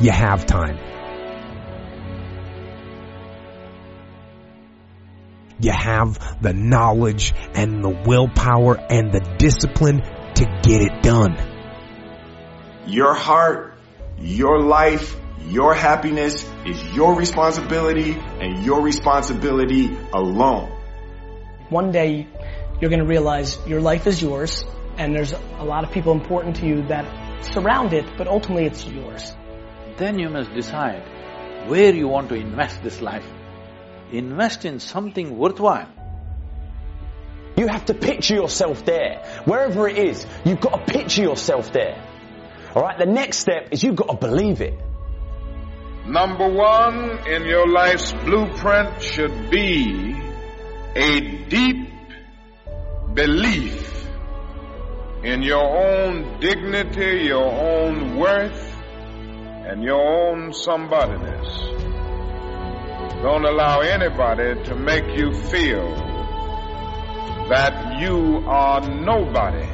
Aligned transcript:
you 0.00 0.10
have 0.10 0.46
time. 0.46 0.78
You 5.60 5.72
have 5.72 6.40
the 6.40 6.54
knowledge 6.54 7.34
and 7.54 7.84
the 7.84 7.90
willpower 7.90 8.78
and 8.78 9.12
the 9.12 9.20
discipline 9.38 10.00
to 10.00 10.44
get 10.62 10.80
it 10.80 11.02
done. 11.02 11.36
Your 12.86 13.12
heart, 13.12 13.74
your 14.18 14.62
life, 14.62 15.14
your 15.48 15.74
happiness 15.74 16.48
is 16.64 16.82
your 16.94 17.14
responsibility 17.14 18.12
and 18.12 18.64
your 18.64 18.80
responsibility 18.80 19.94
alone. 20.14 20.70
One 21.68 21.92
day 21.92 22.26
you're 22.80 22.90
going 22.90 23.00
to 23.00 23.06
realize 23.06 23.58
your 23.66 23.82
life 23.82 24.06
is 24.06 24.22
yours 24.22 24.64
and 24.96 25.14
there's 25.14 25.32
a 25.32 25.64
lot 25.64 25.84
of 25.84 25.92
people 25.92 26.12
important 26.12 26.56
to 26.56 26.66
you 26.66 26.86
that 26.88 27.04
surround 27.44 27.92
it, 27.92 28.06
but 28.16 28.28
ultimately 28.28 28.64
it's 28.64 28.84
yours. 28.86 29.34
Then 30.00 30.18
you 30.18 30.30
must 30.30 30.54
decide 30.54 31.02
where 31.68 31.94
you 31.94 32.08
want 32.08 32.30
to 32.30 32.34
invest 32.34 32.82
this 32.82 33.02
life. 33.02 33.26
Invest 34.10 34.64
in 34.64 34.80
something 34.80 35.36
worthwhile. 35.36 35.90
You 37.58 37.66
have 37.68 37.84
to 37.84 37.92
picture 37.92 38.34
yourself 38.34 38.86
there. 38.86 39.22
Wherever 39.44 39.86
it 39.88 39.98
is, 39.98 40.26
you've 40.46 40.62
got 40.62 40.86
to 40.86 40.92
picture 40.92 41.20
yourself 41.20 41.70
there. 41.74 42.02
Alright, 42.74 42.98
the 42.98 43.04
next 43.04 43.40
step 43.40 43.68
is 43.72 43.82
you've 43.82 43.96
got 43.96 44.08
to 44.08 44.16
believe 44.16 44.62
it. 44.62 44.72
Number 46.06 46.48
one 46.48 47.28
in 47.28 47.44
your 47.44 47.68
life's 47.68 48.10
blueprint 48.12 49.02
should 49.02 49.50
be 49.50 50.18
a 50.96 51.20
deep 51.50 51.90
belief 53.12 54.06
in 55.22 55.42
your 55.42 55.66
own 55.86 56.40
dignity, 56.40 57.26
your 57.26 57.52
own 57.52 58.16
worth, 58.16 58.69
and 59.70 59.84
your 59.84 60.02
own 60.02 60.50
somebodyness. 60.50 61.46
Don't 63.22 63.44
allow 63.44 63.78
anybody 63.78 64.60
to 64.64 64.74
make 64.74 65.16
you 65.16 65.32
feel 65.32 65.94
that 67.48 68.00
you 68.00 68.42
are 68.48 68.80
nobody. 68.80 69.68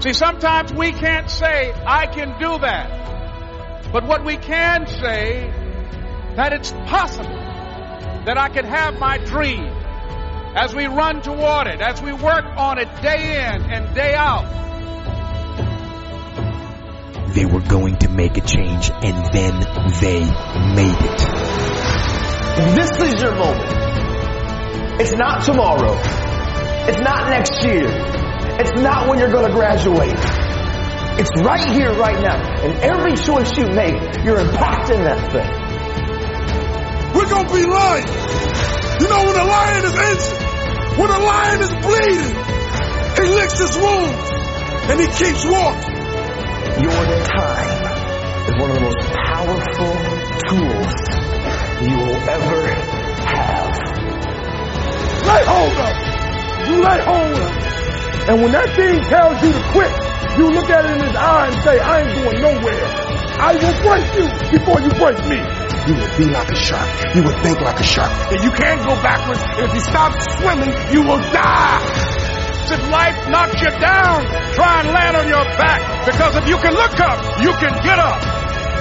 See, 0.00 0.12
sometimes 0.12 0.72
we 0.72 0.90
can't 0.90 1.30
say, 1.30 1.72
I 1.86 2.08
can 2.08 2.36
do 2.40 2.58
that. 2.58 3.92
But 3.92 4.08
what 4.08 4.24
we 4.24 4.36
can 4.36 4.88
say, 4.88 5.52
that 6.34 6.52
it's 6.52 6.72
possible 6.72 7.28
that 8.26 8.36
I 8.36 8.48
can 8.48 8.64
have 8.64 8.98
my 8.98 9.18
dream 9.18 9.72
as 10.56 10.74
we 10.74 10.86
run 10.86 11.22
toward 11.22 11.68
it, 11.68 11.80
as 11.80 12.02
we 12.02 12.12
work 12.12 12.44
on 12.56 12.78
it 12.78 12.88
day 13.02 13.36
in 13.36 13.62
and 13.70 13.94
day 13.94 14.14
out. 14.16 14.63
They 17.34 17.44
were 17.44 17.60
going 17.60 17.96
to 17.98 18.08
make 18.08 18.36
a 18.36 18.40
change 18.40 18.90
and 18.90 19.26
then 19.34 19.58
they 20.00 20.20
made 20.78 21.00
it. 21.02 21.20
This 22.78 22.90
is 23.02 23.20
your 23.20 23.34
moment. 23.34 25.00
It's 25.00 25.16
not 25.16 25.42
tomorrow. 25.42 25.98
It's 26.86 27.00
not 27.00 27.30
next 27.30 27.64
year. 27.64 27.90
It's 28.60 28.80
not 28.80 29.08
when 29.08 29.18
you're 29.18 29.32
going 29.32 29.50
to 29.50 29.52
graduate. 29.52 30.14
It's 31.18 31.30
right 31.42 31.68
here, 31.74 31.92
right 31.94 32.22
now. 32.22 32.38
And 32.62 32.78
every 32.78 33.16
choice 33.16 33.50
you 33.58 33.66
make, 33.66 33.98
you're 34.24 34.38
impacting 34.38 35.02
that 35.02 35.32
thing. 35.34 35.50
We're 37.18 37.28
going 37.28 37.48
to 37.48 37.52
be 37.52 37.66
lions. 37.66 38.10
You 39.02 39.08
know 39.08 39.26
when 39.26 39.34
a 39.34 39.44
lion 39.44 39.84
is 39.84 39.94
injured, 39.94 40.98
when 40.98 41.10
a 41.10 41.18
lion 41.18 41.60
is 41.62 41.70
bleeding, 41.82 42.34
he 43.18 43.26
licks 43.34 43.58
his 43.58 43.76
wounds 43.76 44.30
and 44.86 45.00
he 45.00 45.06
keeps 45.06 45.44
walking. 45.44 45.93
Your 46.74 46.90
time 46.90 47.82
is 48.50 48.54
one 48.58 48.70
of 48.70 48.74
the 48.74 48.82
most 48.82 48.98
powerful 49.14 49.94
tools 50.50 50.94
you 51.86 51.94
will 51.94 52.18
ever 52.34 52.66
have. 53.30 53.74
Lay 55.22 55.42
hold 55.46 55.78
of 55.78 55.94
it. 55.94 56.14
You 56.66 56.76
lay 56.82 56.98
hold 56.98 57.38
of 57.38 57.46
it. 57.46 58.28
And 58.28 58.42
when 58.42 58.52
that 58.52 58.68
thing 58.74 59.00
tells 59.06 59.40
you 59.42 59.52
to 59.52 59.62
quit, 59.70 59.92
you 60.36 60.50
look 60.50 60.68
at 60.68 60.84
it 60.84 60.98
in 60.98 61.06
his 61.06 61.14
eye 61.14 61.46
and 61.46 61.62
say, 61.62 61.78
I 61.78 62.00
ain't 62.02 62.14
going 62.18 62.42
nowhere. 62.42 62.86
I 63.38 63.54
will 63.54 63.76
break 63.86 64.06
you 64.18 64.26
before 64.58 64.80
you 64.82 64.90
break 64.98 65.18
me. 65.30 65.38
You 65.86 65.94
will 65.94 66.16
be 66.18 66.24
like 66.32 66.50
a 66.50 66.56
shark. 66.56 67.14
You 67.14 67.22
will 67.22 67.38
think 67.42 67.60
like 67.60 67.78
a 67.78 67.84
shark. 67.84 68.10
And 68.32 68.42
you 68.42 68.50
can't 68.50 68.80
go 68.82 68.94
backwards. 68.98 69.40
If 69.62 69.74
you 69.74 69.80
stop 69.80 70.10
swimming, 70.40 70.74
you 70.90 71.02
will 71.06 71.22
die. 71.30 72.13
If 72.70 72.80
life 72.90 73.28
knocks 73.28 73.60
you 73.60 73.70
down, 73.70 74.24
try 74.54 74.80
and 74.80 74.88
land 74.88 75.16
on 75.16 75.28
your 75.28 75.44
back. 75.56 76.06
Because 76.06 76.36
if 76.36 76.48
you 76.48 76.56
can 76.58 76.74
look 76.74 76.98
up, 77.00 77.18
you 77.40 77.52
can 77.60 77.74
get 77.84 77.98
up. 77.98 78.20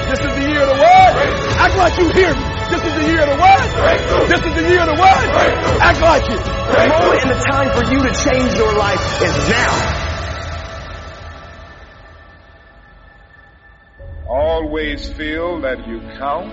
This 0.10 0.20
is 0.20 0.34
the 0.36 0.46
year 0.50 0.62
of 0.62 0.70
the 0.70 0.80
word. 0.80 1.14
Act 1.58 1.76
like 1.78 1.98
you 1.98 2.10
hear 2.12 2.34
me. 2.34 2.44
This 2.70 2.84
is 2.84 2.94
the 2.94 3.08
year 3.12 3.22
of 3.24 3.30
the 3.30 3.40
word. 3.40 4.30
This 4.30 4.40
is 4.46 4.54
the 4.56 4.66
year 4.70 4.82
of 4.82 4.88
the 4.88 5.00
word. 5.00 5.28
Act 5.80 6.02
like 6.02 6.24
it. 6.30 6.44
The 6.44 6.88
moment 6.90 7.22
and 7.24 7.32
the 7.32 7.42
time 7.44 7.70
for 7.76 7.84
you 7.92 8.00
to 8.04 8.12
change 8.24 8.54
your 8.58 8.74
life 8.78 9.22
is 9.22 9.50
now. 9.50 10.04
Always 14.28 15.10
feel 15.10 15.62
that 15.62 15.88
you 15.88 16.00
count. 16.18 16.52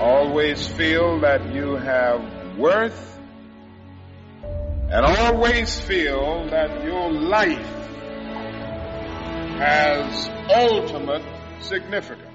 Always 0.00 0.66
feel 0.66 1.20
that 1.20 1.54
you 1.54 1.76
have 1.76 2.58
worth. 2.58 3.18
And 4.92 5.06
always 5.06 5.80
feel 5.80 6.50
that 6.50 6.84
your 6.84 7.10
life 7.10 7.66
has 9.56 10.28
ultimate 10.54 11.22
significance. 11.60 12.28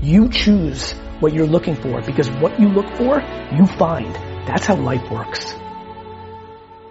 You 0.00 0.28
choose 0.28 0.92
what 1.18 1.34
you're 1.34 1.48
looking 1.48 1.74
for 1.74 2.02
because 2.02 2.30
what 2.30 2.60
you 2.60 2.68
look 2.68 2.96
for, 2.96 3.20
you 3.52 3.66
find. 3.66 4.14
That's 4.46 4.64
how 4.64 4.76
life 4.76 5.10
works. 5.10 5.52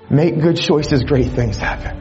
Make 0.10 0.42
good 0.42 0.58
choices, 0.58 1.04
great 1.04 1.32
things 1.32 1.56
happen. 1.56 1.98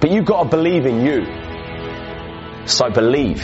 But 0.00 0.12
you've 0.12 0.24
got 0.24 0.44
to 0.44 0.48
believe 0.50 0.86
in 0.86 1.04
you. 1.04 2.66
So 2.66 2.90
believe. 2.90 3.42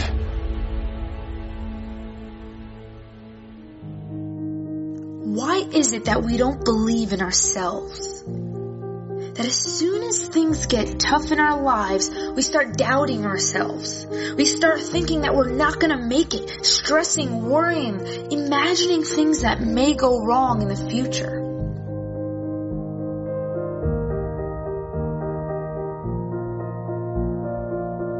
Is 5.73 5.93
it 5.93 6.05
that 6.05 6.23
we 6.23 6.37
don't 6.37 6.63
believe 6.63 7.13
in 7.13 7.21
ourselves? 7.21 8.23
That 8.23 9.45
as 9.45 9.55
soon 9.55 10.03
as 10.03 10.27
things 10.27 10.65
get 10.65 10.99
tough 10.99 11.31
in 11.31 11.39
our 11.39 11.61
lives, 11.61 12.09
we 12.35 12.41
start 12.41 12.75
doubting 12.77 13.25
ourselves. 13.25 14.05
We 14.35 14.45
start 14.45 14.81
thinking 14.81 15.21
that 15.21 15.35
we're 15.35 15.51
not 15.51 15.79
gonna 15.79 16.07
make 16.07 16.33
it, 16.33 16.65
stressing, 16.65 17.43
worrying, 17.43 18.31
imagining 18.31 19.03
things 19.03 19.41
that 19.41 19.61
may 19.61 19.93
go 19.93 20.23
wrong 20.23 20.61
in 20.63 20.69
the 20.69 20.89
future. 20.89 21.36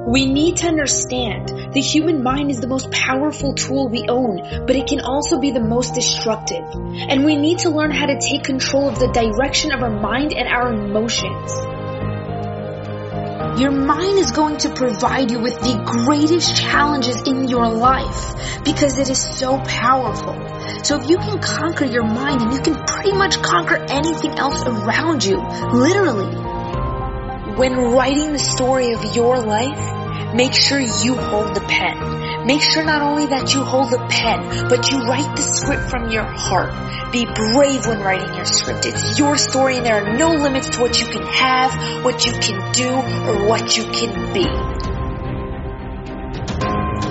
We 0.08 0.26
need 0.26 0.56
to 0.58 0.68
understand 0.68 1.74
the 1.74 1.82
human 1.82 2.24
mind 2.24 2.50
is 2.50 2.62
the 2.62 2.68
most 2.68 2.90
powerful 2.92 3.54
tool 3.54 3.90
we 3.90 4.06
own, 4.08 4.66
but 4.66 4.78
it 4.78 4.88
can 4.88 5.02
also 5.02 5.38
be 5.38 5.52
the 5.52 5.60
most 5.60 5.96
destructive. 5.96 6.64
And 7.10 7.26
we 7.26 7.36
need 7.36 7.60
to 7.60 7.72
learn 7.72 7.92
how 7.92 8.06
to 8.06 8.18
take 8.18 8.46
control 8.46 8.88
of 8.88 9.00
the 9.00 9.08
direction 9.08 9.74
of 9.74 9.84
our 9.84 9.90
mind 9.90 10.32
and 10.32 10.48
our 10.48 10.72
emotions. 10.72 11.52
Your 13.60 13.72
mind 13.72 14.20
is 14.20 14.32
going 14.32 14.56
to 14.60 14.70
provide 14.70 15.30
you 15.30 15.40
with 15.40 15.60
the 15.60 15.76
greatest 16.06 16.56
challenges 16.56 17.24
in 17.24 17.50
your 17.50 17.68
life 17.68 18.64
because 18.64 18.98
it 19.00 19.10
is 19.10 19.22
so 19.22 19.60
powerful. 19.60 20.36
So 20.84 21.02
if 21.02 21.10
you 21.10 21.18
can 21.18 21.40
conquer 21.40 21.84
your 21.84 22.06
mind 22.06 22.44
and 22.44 22.54
you 22.54 22.62
can 22.62 22.76
pretty 22.86 23.12
much 23.12 23.42
conquer 23.42 23.76
anything 23.76 24.40
else 24.40 24.64
around 24.64 25.26
you, 25.26 25.46
literally. 25.74 26.34
When 27.58 27.76
writing 27.76 28.32
the 28.32 28.40
story 28.40 28.94
of 28.94 29.16
your 29.16 29.40
life, 29.40 29.97
make 30.36 30.54
sure 30.54 30.80
you 30.80 31.16
hold 31.16 31.56
the 31.56 31.62
pen. 31.62 32.46
Make 32.46 32.62
sure 32.62 32.84
not 32.84 33.02
only 33.02 33.26
that 33.28 33.54
you 33.54 33.64
hold 33.64 33.92
the 33.92 34.06
pen, 34.10 34.70
but 34.70 34.90
you 34.90 35.00
write 35.00 35.36
the 35.36 35.42
script 35.42 35.90
from 35.90 36.10
your 36.10 36.24
heart. 36.24 37.12
Be 37.12 37.26
brave 37.26 37.86
when 37.86 38.00
writing 38.00 38.34
your 38.36 38.46
script. 38.46 38.86
It's 38.86 39.20
your 39.20 39.38
story 39.38 39.78
and 39.78 39.86
there 39.86 40.04
are 40.06 40.18
no 40.18 40.30
limits 40.30 40.70
to 40.70 40.82
what 40.82 41.00
you 41.00 41.08
can 41.08 41.24
have, 41.24 42.04
what 42.06 42.26
you 42.26 42.32
can 42.34 42.72
do, 42.72 42.90
or 42.90 43.48
what 43.48 43.76
you 43.76 43.84
can 43.84 44.34
be. 44.34 44.48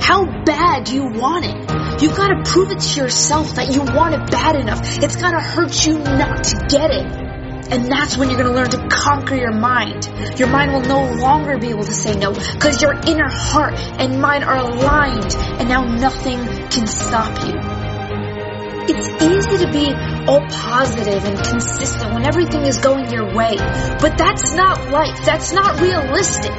How 0.00 0.24
bad 0.44 0.84
do 0.84 0.94
you 0.94 1.06
want 1.06 1.44
it? 1.44 2.02
You've 2.02 2.16
got 2.16 2.28
to 2.28 2.50
prove 2.50 2.70
it 2.70 2.80
to 2.80 3.00
yourself 3.00 3.56
that 3.56 3.72
you 3.74 3.82
want 3.82 4.14
it 4.14 4.30
bad 4.30 4.56
enough. 4.56 4.80
It's 5.02 5.16
got 5.16 5.32
to 5.32 5.40
hurt 5.40 5.86
you 5.86 5.98
not 5.98 6.44
to 6.44 6.66
get 6.68 6.90
it. 6.90 7.25
And 7.70 7.90
that's 7.90 8.16
when 8.16 8.30
you're 8.30 8.38
going 8.38 8.52
to 8.52 8.56
learn 8.56 8.70
to 8.70 8.88
conquer 8.88 9.34
your 9.34 9.52
mind. 9.52 10.08
Your 10.38 10.48
mind 10.48 10.72
will 10.72 10.82
no 10.82 11.12
longer 11.14 11.58
be 11.58 11.68
able 11.68 11.84
to 11.84 11.92
say 11.92 12.14
no 12.16 12.32
because 12.32 12.80
your 12.80 12.94
inner 12.94 13.28
heart 13.28 13.74
and 13.98 14.20
mind 14.20 14.44
are 14.44 14.56
aligned 14.56 15.34
and 15.34 15.68
now 15.68 15.84
nothing 15.84 16.38
can 16.70 16.86
stop 16.86 17.46
you. 17.46 17.54
It's 18.88 19.08
easy 19.22 19.64
to 19.64 19.72
be 19.72 20.15
all 20.28 20.44
positive 20.48 21.24
and 21.24 21.38
consistent, 21.38 22.14
when 22.14 22.26
everything 22.26 22.62
is 22.62 22.78
going 22.78 23.10
your 23.10 23.34
way. 23.34 23.56
But 23.56 24.18
that's 24.18 24.52
not 24.54 24.90
life. 24.90 25.24
That's 25.24 25.52
not 25.52 25.80
realistic. 25.80 26.52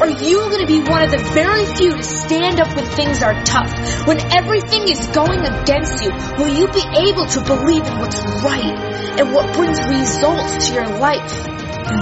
Are 0.00 0.10
you 0.10 0.38
going 0.38 0.66
to 0.66 0.66
be 0.66 0.80
one 0.82 1.04
of 1.04 1.10
the 1.10 1.22
very 1.32 1.64
few 1.66 1.96
to 1.96 2.02
stand 2.02 2.60
up 2.60 2.74
when 2.74 2.84
things 2.84 3.22
are 3.22 3.34
tough? 3.44 4.06
When 4.06 4.18
everything 4.32 4.88
is 4.88 5.06
going 5.08 5.40
against 5.40 6.02
you, 6.02 6.10
will 6.38 6.54
you 6.54 6.66
be 6.68 6.84
able 7.08 7.26
to 7.26 7.40
believe 7.42 7.86
in 7.86 7.98
what's 7.98 8.20
right 8.42 8.78
and 9.18 9.32
what 9.32 9.54
brings 9.54 9.78
results 9.86 10.68
to 10.68 10.74
your 10.74 10.88
life? 10.98 11.54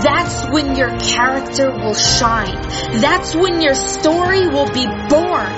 That's 0.02 0.48
when 0.50 0.76
your 0.76 0.96
character 1.00 1.70
will 1.70 1.94
shine. 1.94 2.54
That's 3.00 3.34
when 3.34 3.60
your 3.60 3.74
story 3.74 4.48
will 4.48 4.70
be 4.72 4.86
born. 5.08 5.52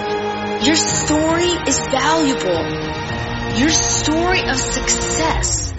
Your 0.65 0.77
story 0.77 1.53
is 1.69 1.79
valuable. 1.79 2.94
Your 3.57 3.71
story 3.71 4.49
of 4.49 4.57
success. 4.57 5.73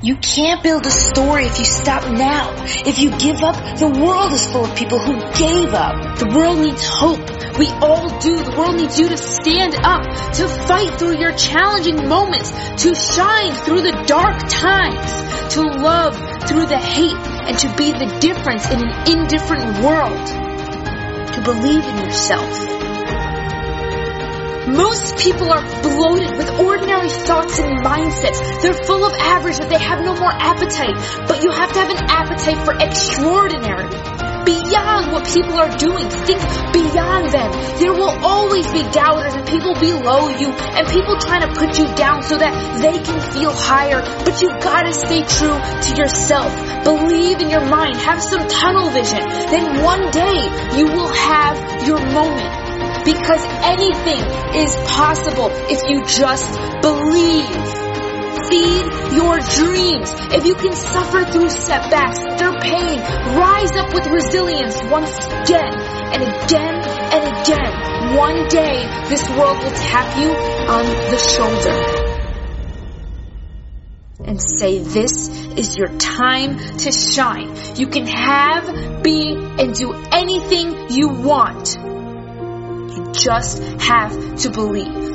You 0.00 0.16
can't 0.16 0.62
build 0.62 0.86
a 0.86 0.90
story 0.90 1.46
if 1.46 1.58
you 1.58 1.64
stop 1.64 2.08
now. 2.12 2.54
If 2.86 3.00
you 3.00 3.10
give 3.18 3.42
up, 3.42 3.56
the 3.78 3.88
world 3.88 4.32
is 4.32 4.46
full 4.46 4.66
of 4.66 4.76
people 4.76 5.00
who 5.00 5.14
gave 5.32 5.74
up. 5.74 6.18
The 6.18 6.26
world 6.26 6.58
needs 6.60 6.86
hope. 6.86 7.58
We 7.58 7.66
all 7.82 8.20
do. 8.20 8.36
The 8.36 8.54
world 8.56 8.76
needs 8.76 9.00
you 9.00 9.08
to 9.08 9.16
stand 9.16 9.74
up, 9.74 10.04
to 10.34 10.46
fight 10.46 10.98
through 10.98 11.18
your 11.18 11.32
challenging 11.32 12.08
moments, 12.08 12.52
to 12.84 12.94
shine 12.94 13.54
through 13.54 13.82
the 13.82 14.04
dark 14.06 14.38
times, 14.48 15.54
to 15.54 15.62
love 15.62 16.14
through 16.46 16.66
the 16.66 16.78
hate, 16.78 17.26
and 17.48 17.58
to 17.58 17.74
be 17.76 17.90
the 17.90 18.18
difference 18.20 18.70
in 18.70 18.86
an 18.86 19.10
indifferent 19.10 19.82
world. 19.82 20.26
To 21.34 21.40
believe 21.42 21.84
in 21.84 22.04
yourself. 22.04 22.83
Most 24.66 25.18
people 25.18 25.52
are 25.52 25.60
bloated 25.82 26.38
with 26.38 26.48
ordinary 26.58 27.10
thoughts 27.10 27.58
and 27.58 27.84
mindsets. 27.84 28.62
They're 28.62 28.72
full 28.72 29.04
of 29.04 29.12
average, 29.12 29.58
but 29.58 29.68
they 29.68 29.78
have 29.78 30.02
no 30.02 30.14
more 30.16 30.32
appetite. 30.32 30.96
But 31.28 31.42
you 31.42 31.50
have 31.50 31.70
to 31.74 31.78
have 31.80 31.90
an 31.90 32.00
appetite 32.08 32.64
for 32.64 32.72
extraordinary. 32.72 33.88
Beyond 34.44 35.12
what 35.12 35.28
people 35.28 35.54
are 35.60 35.68
doing. 35.76 36.08
Think 36.08 36.40
beyond 36.72 37.28
them. 37.28 37.52
There 37.78 37.92
will 37.92 38.16
always 38.24 38.66
be 38.72 38.82
doubters 38.88 39.34
and 39.34 39.46
people 39.46 39.74
below 39.74 40.28
you 40.28 40.48
and 40.48 40.88
people 40.88 41.18
trying 41.18 41.42
to 41.42 41.52
put 41.52 41.78
you 41.78 41.86
down 41.94 42.22
so 42.22 42.38
that 42.38 42.80
they 42.80 42.98
can 43.04 43.20
feel 43.32 43.52
higher. 43.52 44.00
But 44.24 44.40
you 44.40 44.48
gotta 44.48 44.94
stay 44.94 45.24
true 45.24 45.60
to 45.60 45.96
yourself. 45.96 46.52
Believe 46.84 47.40
in 47.42 47.50
your 47.50 47.68
mind. 47.68 47.96
Have 47.96 48.22
some 48.22 48.48
tunnel 48.48 48.88
vision. 48.88 49.20
Then 49.20 49.82
one 49.84 50.10
day 50.10 50.48
you 50.78 50.86
will 50.86 51.12
have 51.12 51.86
your 51.86 52.00
moment 52.00 52.63
because 53.04 53.44
anything 53.62 54.22
is 54.56 54.74
possible 54.88 55.50
if 55.68 55.88
you 55.88 56.04
just 56.06 56.50
believe. 56.80 57.84
Feed 58.48 58.84
your 59.16 59.38
dreams. 59.40 60.12
If 60.32 60.44
you 60.44 60.54
can 60.54 60.74
suffer 60.74 61.24
through 61.24 61.48
setbacks, 61.48 62.18
through 62.18 62.58
pain, 62.60 62.98
rise 63.36 63.72
up 63.72 63.94
with 63.94 64.06
resilience 64.06 64.82
once 64.90 65.16
again 65.18 65.74
and 66.12 66.22
again 66.22 66.74
and 67.14 67.24
again. 67.40 68.16
One 68.16 68.48
day, 68.48 68.84
this 69.08 69.28
world 69.30 69.58
will 69.62 69.70
tap 69.70 70.18
you 70.18 70.30
on 70.68 70.84
the 71.10 71.18
shoulder 71.18 72.04
and 74.24 74.40
say, 74.40 74.78
this 74.78 75.28
is 75.56 75.76
your 75.76 75.88
time 75.98 76.58
to 76.78 76.92
shine. 76.92 77.76
You 77.76 77.86
can 77.86 78.06
have, 78.06 79.02
be, 79.02 79.34
and 79.34 79.74
do 79.74 79.92
anything 80.12 80.90
you 80.90 81.08
want 81.08 81.76
just 83.14 83.62
have 83.80 84.36
to 84.36 84.50
believe. 84.50 85.12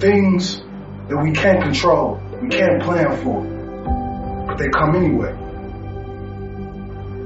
Things 0.00 0.62
that 1.08 1.18
we 1.22 1.32
can't 1.32 1.62
control, 1.62 2.20
we 2.40 2.48
can't 2.48 2.82
plan 2.82 3.22
for, 3.22 3.42
but 4.46 4.56
they 4.56 4.68
come 4.68 4.96
anyway. 4.96 5.36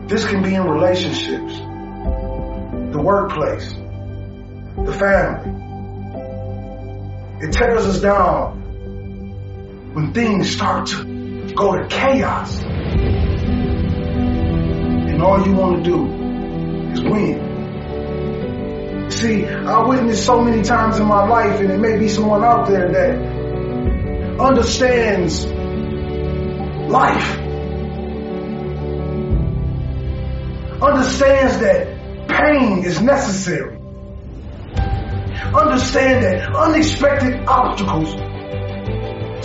This 0.08 0.26
can 0.26 0.42
be 0.42 0.54
in 0.54 0.64
relationships, 0.64 1.56
the 2.92 3.00
workplace, 3.00 3.72
the 4.84 4.92
family, 4.92 5.73
it 7.44 7.52
tears 7.52 7.84
us 7.84 8.00
down 8.00 9.92
when 9.92 10.14
things 10.14 10.50
start 10.50 10.86
to 10.88 11.52
go 11.54 11.76
to 11.76 11.86
chaos. 11.88 12.58
And 15.10 15.22
all 15.22 15.46
you 15.46 15.52
want 15.52 15.84
to 15.84 15.90
do 15.90 16.06
is 16.92 17.02
win. 17.02 17.52
See, 19.10 19.46
I 19.46 19.86
witnessed 19.86 20.24
so 20.24 20.40
many 20.40 20.62
times 20.62 20.98
in 20.98 21.06
my 21.06 21.28
life, 21.28 21.60
and 21.60 21.70
it 21.70 21.78
may 21.78 21.98
be 21.98 22.08
someone 22.08 22.42
out 22.42 22.66
there 22.66 22.90
that 22.90 23.18
understands 24.40 25.44
life. 26.90 27.40
Understands 30.80 31.58
that 31.58 31.88
pain 32.26 32.84
is 32.84 33.02
necessary 33.02 33.73
understand 35.54 36.24
that 36.24 36.54
unexpected 36.54 37.44
obstacles 37.46 38.10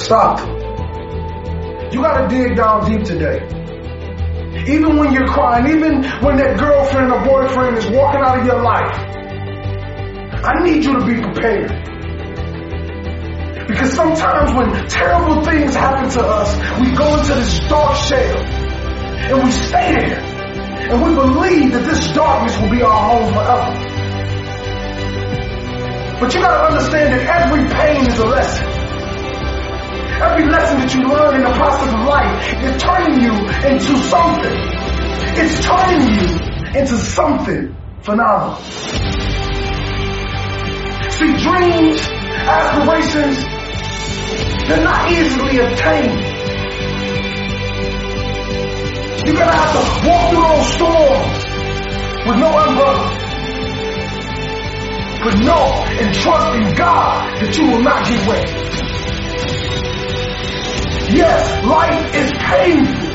stop 0.02 0.40
them. 0.40 0.60
You 1.92 2.02
gotta 2.02 2.28
dig 2.28 2.56
down 2.56 2.90
deep 2.90 3.04
today. 3.04 3.46
Even 4.68 4.98
when 4.98 5.14
you're 5.14 5.28
crying, 5.28 5.68
even 5.76 6.04
when 6.22 6.38
that 6.38 6.58
girlfriend 6.58 7.12
or 7.12 7.24
boyfriend 7.24 7.78
is 7.78 7.88
walking 7.90 8.22
out 8.22 8.40
of 8.40 8.46
your 8.46 8.62
life, 8.62 8.96
I 10.44 10.64
need 10.64 10.84
you 10.84 11.00
to 11.00 11.06
be 11.06 11.22
prepared. 11.22 11.70
Because 13.68 13.94
sometimes 13.94 14.52
when 14.54 14.88
terrible 14.88 15.44
things 15.44 15.76
happen 15.76 16.10
to 16.10 16.22
us, 16.22 16.56
we 16.80 16.92
go 16.96 17.18
into 17.18 17.36
this 17.36 17.60
dark 17.70 17.96
shell 17.96 18.38
and 18.38 19.44
we 19.44 19.52
stay 19.52 19.94
there 19.94 20.20
and 20.92 21.04
we 21.04 21.14
believe 21.14 21.72
that 21.74 21.86
this 21.86 22.12
darkness 22.14 22.60
will 22.60 22.72
be 22.72 22.82
our 22.82 22.90
home 22.90 23.34
forever. 23.34 23.89
But 26.20 26.34
you 26.34 26.42
gotta 26.42 26.68
understand 26.68 27.14
that 27.14 27.24
every 27.48 27.64
pain 27.70 28.06
is 28.12 28.20
a 28.20 28.26
lesson. 28.26 28.66
Every 30.20 30.52
lesson 30.52 30.80
that 30.80 30.94
you 30.94 31.08
learn 31.08 31.36
in 31.36 31.44
the 31.44 31.56
process 31.56 31.94
of 31.94 32.04
life 32.04 32.36
is 32.60 32.82
turning 32.82 33.24
you 33.24 33.32
into 33.64 33.96
something. 34.04 34.52
It's 35.40 35.64
turning 35.64 36.12
you 36.20 36.28
into 36.78 36.98
something 36.98 37.74
phenomenal. 38.02 38.56
See, 41.16 41.32
dreams, 41.40 42.04
aspirations, 42.52 43.38
they're 44.68 44.84
not 44.84 45.10
easily 45.10 45.60
obtained. 45.60 46.20
You're 49.26 49.38
gonna 49.40 49.56
have 49.56 49.72
to 49.72 49.84
walk 50.06 50.30
through 50.32 50.44
those 50.44 50.68
storms 50.76 51.46
with 52.28 52.38
no 52.44 52.50
umbrella. 52.60 53.29
But 55.22 55.38
know 55.40 55.84
and 56.00 56.16
trust 56.16 56.56
in 56.56 56.76
God 56.76 57.42
that 57.42 57.58
you 57.58 57.68
will 57.70 57.82
not 57.82 58.06
get 58.08 58.28
wet. 58.28 58.48
Yes, 61.12 61.66
life 61.66 62.16
is 62.16 62.32
painful. 62.32 63.10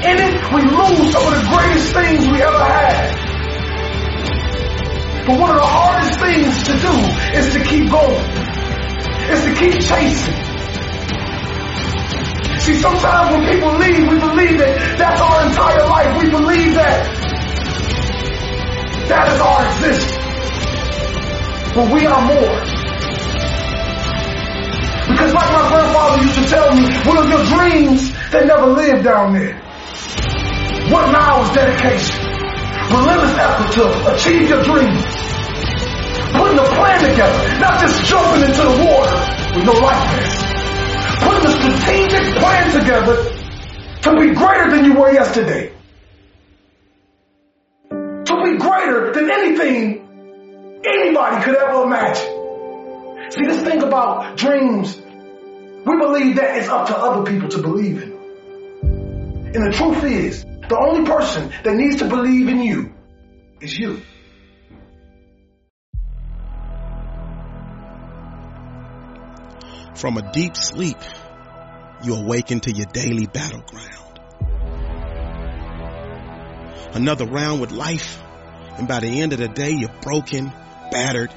In 0.00 0.16
it, 0.16 0.40
we 0.50 0.62
lose 0.62 1.12
some 1.12 1.22
of 1.22 1.34
the 1.38 1.46
greatest 1.46 1.92
things 1.92 2.26
we 2.26 2.42
ever 2.42 2.64
had. 2.64 3.14
But 5.26 5.38
one 5.38 5.50
of 5.50 5.56
the 5.56 5.66
hardest 5.66 6.18
things 6.18 6.62
to 6.64 6.72
do 6.82 6.94
is 7.38 7.52
to 7.54 7.60
keep 7.62 7.90
going. 7.90 8.24
Is 9.30 9.44
to 9.44 9.54
keep 9.54 9.78
chasing. 9.78 10.34
See, 12.58 12.74
sometimes 12.80 13.30
when 13.36 13.46
people 13.46 13.76
leave, 13.78 14.08
we 14.08 14.18
believe 14.18 14.58
that 14.58 14.98
that's 14.98 15.20
our 15.20 15.46
entire 15.46 15.86
life. 15.86 16.22
We 16.22 16.30
believe 16.30 16.74
that 16.74 17.06
that 19.08 19.32
is 19.32 19.40
our 19.40 19.66
existence. 19.66 20.29
But 21.74 21.92
we 21.94 22.04
are 22.04 22.22
more. 22.26 22.80
Because 25.06 25.32
like 25.34 25.52
my 25.52 25.68
grandfather 25.68 26.22
used 26.22 26.34
to 26.34 26.46
tell 26.48 26.74
me, 26.74 26.82
one 27.06 27.18
of 27.18 27.28
your 27.28 27.44
dreams, 27.46 28.12
they 28.32 28.44
never 28.44 28.66
lived 28.66 29.04
down 29.04 29.34
there. 29.34 29.54
What 30.90 31.12
now 31.12 31.42
is 31.42 31.50
dedication? 31.50 32.26
Relentless 32.90 33.38
effort 33.38 33.72
to 33.74 34.14
achieve 34.14 34.48
your 34.48 34.62
dreams. 34.64 35.04
Putting 36.34 36.58
a 36.58 36.68
plan 36.74 37.10
together, 37.10 37.60
not 37.60 37.80
just 37.80 38.04
jumping 38.04 38.42
into 38.42 38.62
the 38.62 38.76
water 38.84 39.14
with 39.54 39.64
no 39.66 39.72
life 39.72 40.10
vest. 40.10 40.46
Putting 41.22 41.46
a 41.46 41.52
strategic 41.54 42.34
plan 42.38 42.80
together 42.80 43.16
to 44.02 44.10
be 44.18 44.34
greater 44.34 44.70
than 44.70 44.84
you 44.86 44.94
were 44.94 45.12
yesterday. 45.12 45.72
To 47.90 48.42
be 48.42 48.58
greater 48.58 49.12
than 49.12 49.30
anything 49.30 49.99
anybody 50.84 51.44
could 51.44 51.56
ever 51.56 51.82
imagine. 51.82 53.30
See, 53.30 53.46
this 53.46 53.62
thing 53.62 53.82
about 53.82 54.36
dreams, 54.36 54.96
we 54.96 55.98
believe 55.98 56.36
that 56.36 56.58
it's 56.58 56.68
up 56.68 56.88
to 56.88 56.96
other 56.96 57.30
people 57.30 57.48
to 57.50 57.62
believe 57.62 58.02
in. 58.02 58.12
And 59.54 59.66
the 59.66 59.72
truth 59.72 60.04
is, 60.04 60.44
the 60.44 60.78
only 60.78 61.04
person 61.04 61.52
that 61.64 61.74
needs 61.74 61.96
to 61.96 62.08
believe 62.08 62.48
in 62.48 62.60
you 62.60 62.94
is 63.60 63.78
you. 63.78 64.02
From 69.94 70.16
a 70.16 70.32
deep 70.32 70.56
sleep, 70.56 70.96
you 72.02 72.14
awaken 72.14 72.60
to 72.60 72.72
your 72.72 72.86
daily 72.86 73.26
battleground. 73.26 74.20
Another 76.94 77.26
round 77.26 77.60
with 77.60 77.70
life, 77.70 78.22
and 78.78 78.88
by 78.88 79.00
the 79.00 79.20
end 79.20 79.32
of 79.32 79.38
the 79.38 79.48
day, 79.48 79.72
you're 79.72 79.94
broken, 80.00 80.52
battered, 80.90 81.32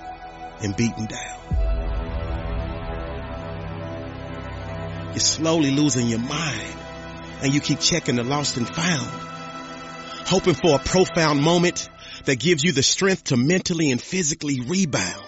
and 0.62 0.76
beaten 0.76 1.06
down. 1.06 1.40
You're 5.12 5.20
slowly 5.20 5.72
losing 5.72 6.08
your 6.08 6.20
mind, 6.20 6.76
and 7.42 7.54
you 7.54 7.60
keep 7.60 7.80
checking 7.80 8.16
the 8.16 8.24
lost 8.24 8.58
and 8.58 8.68
found, 8.68 9.08
hoping 10.26 10.56
for 10.56 10.76
a 10.76 10.80
profound 10.80 11.42
moment 11.42 11.90
that 12.26 12.40
gives 12.40 12.64
you 12.64 12.72
the 12.72 12.84
strength 12.84 13.26
to 13.26 13.38
mentally 13.38 13.92
and 13.92 14.02
physically 14.02 14.62
rebound. 14.62 15.24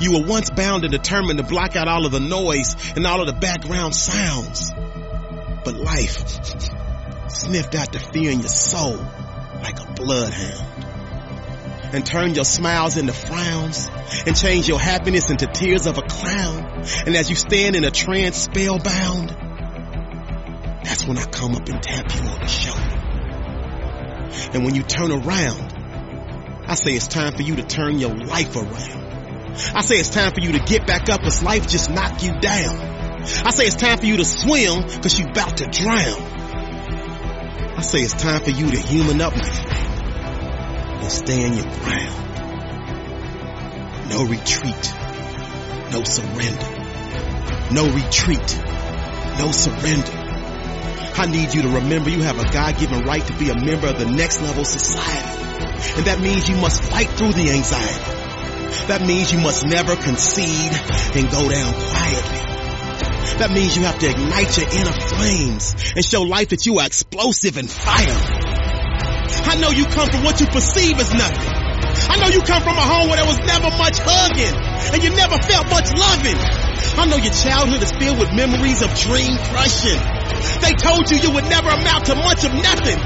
You 0.00 0.12
were 0.12 0.26
once 0.26 0.50
bound 0.50 0.84
and 0.84 0.92
determined 0.92 1.38
to 1.38 1.44
block 1.44 1.74
out 1.74 1.88
all 1.88 2.04
of 2.04 2.12
the 2.12 2.20
noise 2.20 2.76
and 2.94 3.06
all 3.06 3.20
of 3.20 3.26
the 3.26 3.32
background 3.32 3.94
sounds. 3.94 4.70
But 5.64 5.74
life 5.74 6.18
sniffed 7.30 7.74
out 7.74 7.92
the 7.92 7.98
fear 7.98 8.30
in 8.30 8.40
your 8.40 8.48
soul 8.48 8.96
like 9.62 9.80
a 9.80 9.92
bloodhound 9.94 10.75
and 11.96 12.04
turn 12.04 12.34
your 12.34 12.44
smiles 12.44 12.98
into 12.98 13.14
frowns 13.14 13.88
and 14.26 14.36
change 14.36 14.68
your 14.68 14.78
happiness 14.78 15.30
into 15.30 15.46
tears 15.46 15.86
of 15.86 15.96
a 15.96 16.02
clown. 16.02 16.84
And 17.06 17.16
as 17.16 17.30
you 17.30 17.36
stand 17.36 17.74
in 17.74 17.84
a 17.84 17.90
trance 17.90 18.36
spellbound, 18.36 19.30
that's 20.84 21.06
when 21.06 21.16
I 21.16 21.24
come 21.24 21.56
up 21.56 21.66
and 21.68 21.82
tap 21.82 22.14
you 22.14 22.20
on 22.20 22.38
the 22.40 22.46
shoulder. 22.46 22.96
And 24.52 24.64
when 24.64 24.74
you 24.74 24.82
turn 24.82 25.10
around, 25.10 25.72
I 26.68 26.74
say 26.74 26.92
it's 26.92 27.08
time 27.08 27.32
for 27.32 27.42
you 27.42 27.56
to 27.56 27.62
turn 27.62 27.98
your 27.98 28.14
life 28.14 28.54
around. 28.54 29.54
I 29.74 29.80
say 29.80 29.96
it's 29.96 30.10
time 30.10 30.32
for 30.32 30.40
you 30.40 30.52
to 30.52 30.58
get 30.58 30.86
back 30.86 31.08
up 31.08 31.22
cause 31.22 31.42
life 31.42 31.66
just 31.66 31.90
knocked 31.90 32.22
you 32.22 32.38
down. 32.40 32.76
I 32.76 33.50
say 33.50 33.64
it's 33.64 33.74
time 33.74 33.98
for 33.98 34.04
you 34.04 34.18
to 34.18 34.24
swim 34.24 34.82
cause 34.82 35.18
you 35.18 35.24
about 35.24 35.56
to 35.56 35.66
drown. 35.66 36.20
I 37.78 37.80
say 37.80 38.00
it's 38.00 38.12
time 38.12 38.42
for 38.42 38.50
you 38.50 38.70
to 38.70 38.78
human 38.78 39.22
up, 39.22 39.34
my 39.34 39.42
friend, 39.42 39.95
and 41.00 41.12
stand 41.12 41.54
your 41.54 41.64
ground. 41.64 42.26
No 44.08 44.24
retreat, 44.24 44.94
no 45.92 46.02
surrender. 46.04 46.72
No 47.72 47.84
retreat, 47.90 48.58
no 49.38 49.50
surrender. 49.50 50.12
I 51.18 51.26
need 51.26 51.54
you 51.54 51.62
to 51.62 51.68
remember 51.68 52.10
you 52.10 52.22
have 52.22 52.38
a 52.38 52.52
God-given 52.52 53.04
right 53.04 53.26
to 53.26 53.32
be 53.38 53.48
a 53.50 53.54
member 53.54 53.88
of 53.88 53.98
the 53.98 54.06
next 54.06 54.40
level 54.42 54.64
society. 54.64 55.42
And 55.96 56.06
that 56.06 56.20
means 56.20 56.48
you 56.48 56.56
must 56.56 56.82
fight 56.84 57.08
through 57.08 57.32
the 57.32 57.50
anxiety. 57.50 58.16
That 58.88 59.02
means 59.06 59.32
you 59.32 59.40
must 59.40 59.66
never 59.66 59.96
concede 59.96 60.72
and 61.16 61.30
go 61.30 61.48
down 61.48 61.72
quietly. 61.74 62.46
That 63.38 63.50
means 63.52 63.76
you 63.76 63.82
have 63.82 63.98
to 63.98 64.08
ignite 64.08 64.56
your 64.56 64.68
inner 64.68 64.92
flames 64.92 65.74
and 65.94 66.04
show 66.04 66.22
life 66.22 66.50
that 66.50 66.66
you 66.66 66.78
are 66.78 66.86
explosive 66.86 67.56
and 67.56 67.68
fire. 67.68 68.45
I 69.46 69.56
know 69.58 69.70
you 69.70 69.86
come 69.86 70.08
from 70.08 70.22
what 70.24 70.40
you 70.40 70.46
perceive 70.46 70.98
as 70.98 71.12
nothing. 71.12 71.66
I 72.08 72.20
know 72.20 72.28
you 72.28 72.42
come 72.42 72.62
from 72.62 72.76
a 72.76 72.86
home 72.86 73.08
where 73.08 73.16
there 73.16 73.26
was 73.26 73.38
never 73.42 73.70
much 73.74 73.98
hugging 73.98 74.54
and 74.94 75.02
you 75.02 75.10
never 75.16 75.38
felt 75.40 75.66
much 75.70 75.90
loving. 75.90 76.38
I 76.98 77.06
know 77.06 77.16
your 77.16 77.32
childhood 77.32 77.82
is 77.82 77.92
filled 77.92 78.18
with 78.18 78.32
memories 78.32 78.82
of 78.82 78.94
dream 78.94 79.34
crushing. 79.50 79.98
They 80.60 80.72
told 80.76 81.10
you 81.10 81.18
you 81.18 81.32
would 81.34 81.48
never 81.48 81.70
amount 81.70 82.06
to 82.06 82.14
much 82.14 82.44
of 82.44 82.52
nothing. 82.54 83.00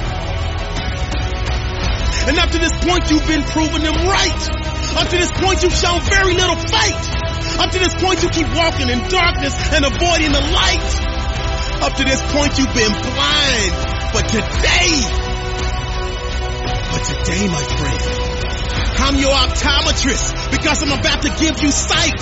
And 2.29 2.37
up 2.37 2.51
to 2.51 2.59
this 2.59 2.77
point 2.85 3.11
you've 3.11 3.27
been 3.27 3.43
proving 3.43 3.83
them 3.83 3.97
right. 4.05 4.43
Up 5.01 5.09
to 5.09 5.17
this 5.17 5.33
point 5.33 5.63
you've 5.63 5.75
shown 5.75 6.03
very 6.05 6.35
little 6.35 6.59
fight. 6.69 7.03
Up 7.59 7.71
to 7.71 7.79
this 7.79 7.95
point 7.97 8.23
you 8.23 8.29
keep 8.29 8.49
walking 8.53 8.91
in 8.91 9.01
darkness 9.09 9.55
and 9.73 9.85
avoiding 9.87 10.33
the 10.33 10.45
light. 10.53 10.91
Up 11.81 11.95
to 11.97 12.05
this 12.05 12.21
point 12.35 12.59
you've 12.59 12.75
been 12.75 12.93
blind. 12.93 13.73
But 14.13 14.29
today, 14.29 15.30
but 16.91 17.03
today 17.07 17.47
my 17.47 17.65
friend, 17.79 18.01
I'm 19.01 19.17
your 19.17 19.33
optometrist 19.33 20.51
because 20.51 20.83
I'm 20.83 20.93
about 20.93 21.23
to 21.23 21.31
give 21.39 21.63
you 21.63 21.71
sight. 21.71 22.21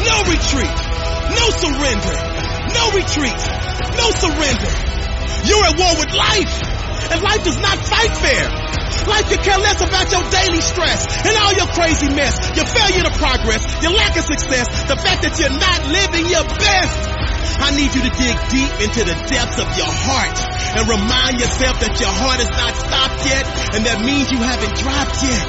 No 0.00 0.16
retreat. 0.26 0.76
No 1.36 1.46
surrender. 1.52 2.16
No 2.72 2.84
retreat. 2.96 3.40
No 3.96 4.06
surrender. 4.16 4.72
You're 5.46 5.64
at 5.68 5.76
war 5.78 5.92
with 6.00 6.12
life. 6.16 6.54
And 7.12 7.22
life 7.22 7.44
does 7.44 7.60
not 7.60 7.78
fight 7.78 8.16
fair. 8.16 8.46
Life 9.06 9.28
could 9.28 9.42
care 9.42 9.58
less 9.58 9.80
about 9.80 10.10
your 10.10 10.24
daily 10.30 10.60
stress 10.60 11.06
and 11.24 11.36
all 11.38 11.52
your 11.54 11.68
crazy 11.68 12.08
mess, 12.08 12.34
your 12.56 12.66
failure 12.66 13.04
to 13.04 13.12
progress, 13.14 13.62
your 13.82 13.92
lack 13.92 14.16
of 14.16 14.24
success, 14.24 14.66
the 14.88 14.96
fact 14.96 15.22
that 15.22 15.38
you're 15.38 15.54
not 15.54 15.86
living 15.86 16.26
your 16.26 16.44
best. 16.58 17.15
I 17.58 17.74
need 17.74 17.94
you 17.94 18.02
to 18.04 18.12
dig 18.12 18.36
deep 18.52 18.72
into 18.82 19.00
the 19.06 19.16
depths 19.26 19.58
of 19.58 19.68
your 19.78 19.88
heart 19.88 20.38
and 20.76 20.82
remind 20.88 21.40
yourself 21.40 21.80
that 21.80 21.96
your 21.98 22.12
heart 22.12 22.40
is 22.40 22.50
not 22.52 22.72
stopped 22.76 23.22
yet 23.26 23.44
and 23.74 23.80
that 23.86 23.98
means 24.04 24.30
you 24.30 24.38
haven't 24.38 24.74
dropped 24.76 25.18
yet. 25.24 25.46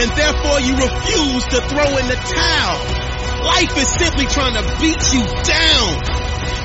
And 0.00 0.08
therefore 0.14 0.58
you 0.62 0.74
refuse 0.78 1.44
to 1.54 1.58
throw 1.66 1.90
in 1.98 2.06
the 2.08 2.18
towel. 2.18 2.78
Life 3.44 3.74
is 3.76 3.88
simply 3.88 4.26
trying 4.26 4.54
to 4.54 4.64
beat 4.80 5.02
you 5.12 5.22
down 5.44 5.90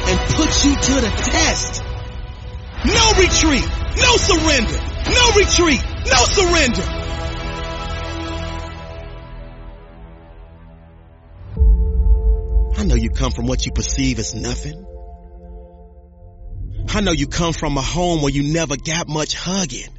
and 0.06 0.16
put 0.36 0.52
you 0.64 0.74
to 0.76 0.94
the 1.02 1.12
test. 1.18 1.84
No 2.86 3.06
retreat, 3.18 3.68
no 3.98 4.12
surrender, 4.18 4.80
no 5.10 5.26
retreat, 5.40 5.82
no 6.06 6.22
surrender. 6.30 7.05
Know 12.86 12.96
you 12.96 13.10
come 13.10 13.32
from 13.32 13.48
what 13.48 13.66
you 13.66 13.72
perceive 13.72 14.20
as 14.20 14.34
nothing. 14.34 14.86
I 16.90 17.02
know 17.02 17.12
you 17.12 17.28
come 17.28 17.54
from 17.54 17.78
a 17.78 17.82
home 17.82 18.22
where 18.22 18.32
you 18.32 18.54
never 18.54 18.78
got 18.78 19.08
much 19.08 19.36
hugging. 19.36 19.90